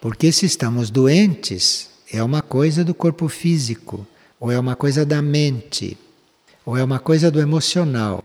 Porque 0.00 0.32
se 0.32 0.44
estamos 0.44 0.90
doentes, 0.90 1.88
é 2.12 2.20
uma 2.20 2.42
coisa 2.42 2.82
do 2.82 2.92
corpo 2.92 3.28
físico, 3.28 4.04
ou 4.40 4.50
é 4.50 4.58
uma 4.58 4.74
coisa 4.74 5.06
da 5.06 5.22
mente, 5.22 5.96
ou 6.66 6.76
é 6.76 6.82
uma 6.82 6.98
coisa 6.98 7.30
do 7.30 7.40
emocional, 7.40 8.24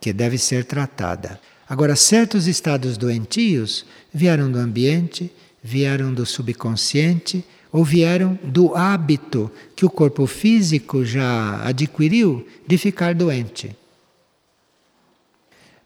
que 0.00 0.14
deve 0.14 0.38
ser 0.38 0.64
tratada. 0.64 1.38
Agora, 1.68 1.94
certos 1.94 2.46
estados 2.46 2.96
doentios 2.96 3.84
vieram 4.14 4.50
do 4.50 4.58
ambiente, 4.58 5.30
vieram 5.62 6.14
do 6.14 6.24
subconsciente, 6.24 7.44
ou 7.70 7.84
vieram 7.84 8.38
do 8.42 8.74
hábito 8.74 9.50
que 9.76 9.84
o 9.84 9.90
corpo 9.90 10.26
físico 10.26 11.04
já 11.04 11.62
adquiriu 11.66 12.46
de 12.66 12.78
ficar 12.78 13.14
doente. 13.14 13.76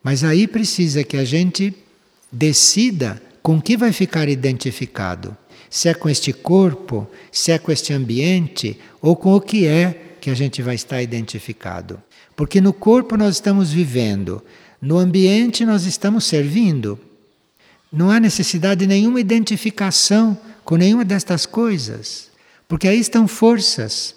Mas 0.02 0.24
aí 0.24 0.46
precisa 0.46 1.04
que 1.04 1.16
a 1.16 1.24
gente 1.24 1.74
decida 2.32 3.20
com 3.42 3.60
que 3.60 3.76
vai 3.76 3.92
ficar 3.92 4.28
identificado? 4.28 5.36
Se 5.68 5.88
é 5.88 5.94
com 5.94 6.08
este 6.08 6.32
corpo, 6.32 7.08
se 7.30 7.52
é 7.52 7.58
com 7.58 7.70
este 7.70 7.92
ambiente, 7.92 8.78
ou 9.00 9.14
com 9.14 9.34
o 9.34 9.40
que 9.40 9.66
é 9.66 10.16
que 10.20 10.30
a 10.30 10.34
gente 10.34 10.62
vai 10.62 10.74
estar 10.74 11.02
identificado. 11.02 12.02
Porque 12.34 12.60
no 12.60 12.72
corpo 12.72 13.16
nós 13.16 13.36
estamos 13.36 13.70
vivendo, 13.70 14.42
no 14.80 14.98
ambiente 14.98 15.64
nós 15.64 15.84
estamos 15.84 16.24
servindo. 16.24 16.98
Não 17.92 18.10
há 18.10 18.18
necessidade 18.18 18.80
de 18.80 18.86
nenhuma 18.86 19.20
identificação 19.20 20.38
com 20.64 20.76
nenhuma 20.76 21.04
destas 21.04 21.46
coisas, 21.46 22.30
porque 22.68 22.86
aí 22.86 22.98
estão 22.98 23.26
forças 23.26 24.14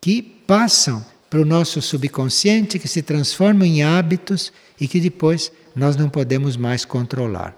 que 0.00 0.20
passam 0.20 1.04
para 1.28 1.40
o 1.40 1.44
nosso 1.44 1.82
subconsciente, 1.82 2.78
que 2.78 2.88
se 2.88 3.02
transformam 3.02 3.66
em 3.66 3.82
hábitos 3.82 4.52
e 4.80 4.88
que 4.88 5.00
depois 5.00 5.52
nós 5.74 5.96
não 5.96 6.08
podemos 6.08 6.56
mais 6.56 6.84
controlar. 6.84 7.56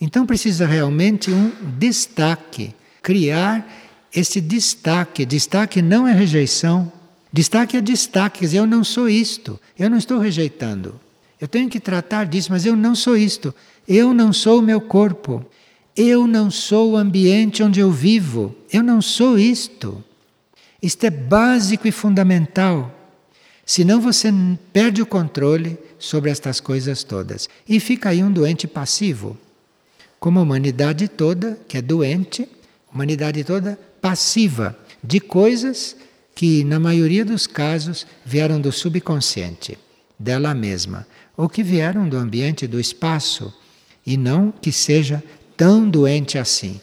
Então 0.00 0.26
precisa 0.26 0.66
realmente 0.66 1.30
um 1.30 1.52
destaque, 1.78 2.74
criar 3.00 3.66
esse 4.12 4.40
destaque. 4.40 5.24
Destaque 5.24 5.80
não 5.80 6.06
é 6.08 6.12
rejeição. 6.12 6.92
Destaque 7.32 7.76
é 7.76 7.80
destaque, 7.80 8.40
quer 8.40 8.46
dizer, 8.46 8.58
eu 8.58 8.66
não 8.66 8.84
sou 8.84 9.08
isto, 9.08 9.58
eu 9.78 9.88
não 9.88 9.96
estou 9.96 10.18
rejeitando. 10.18 11.00
Eu 11.40 11.48
tenho 11.48 11.68
que 11.68 11.80
tratar 11.80 12.24
disso, 12.24 12.52
mas 12.52 12.66
eu 12.66 12.76
não 12.76 12.94
sou 12.94 13.16
isto. 13.16 13.54
Eu 13.88 14.14
não 14.14 14.32
sou 14.32 14.60
o 14.60 14.62
meu 14.62 14.80
corpo. 14.80 15.44
Eu 15.96 16.26
não 16.26 16.50
sou 16.50 16.92
o 16.92 16.96
ambiente 16.96 17.62
onde 17.62 17.80
eu 17.80 17.90
vivo. 17.90 18.54
Eu 18.72 18.82
não 18.82 19.02
sou 19.02 19.36
isto. 19.38 20.04
Isto 20.82 21.04
é 21.04 21.10
básico 21.10 21.86
e 21.86 21.92
fundamental. 21.92 22.92
Senão 23.64 24.00
você 24.00 24.32
perde 24.72 25.00
o 25.00 25.06
controle 25.06 25.78
sobre 25.98 26.30
estas 26.30 26.60
coisas 26.60 27.04
todas 27.04 27.48
e 27.68 27.78
fica 27.78 28.08
aí 28.08 28.22
um 28.22 28.32
doente 28.32 28.66
passivo 28.66 29.38
como 30.22 30.38
a 30.38 30.42
humanidade 30.42 31.08
toda, 31.08 31.58
que 31.66 31.76
é 31.76 31.82
doente, 31.82 32.48
humanidade 32.94 33.42
toda 33.42 33.76
passiva 34.00 34.78
de 35.02 35.18
coisas 35.18 35.96
que, 36.32 36.62
na 36.62 36.78
maioria 36.78 37.24
dos 37.24 37.48
casos, 37.48 38.06
vieram 38.24 38.60
do 38.60 38.70
subconsciente, 38.70 39.76
dela 40.16 40.54
mesma, 40.54 41.08
ou 41.36 41.48
que 41.48 41.64
vieram 41.64 42.08
do 42.08 42.16
ambiente 42.16 42.68
do 42.68 42.78
espaço, 42.78 43.52
e 44.06 44.16
não 44.16 44.52
que 44.52 44.70
seja 44.70 45.20
tão 45.56 45.90
doente 45.90 46.38
assim. 46.38 46.80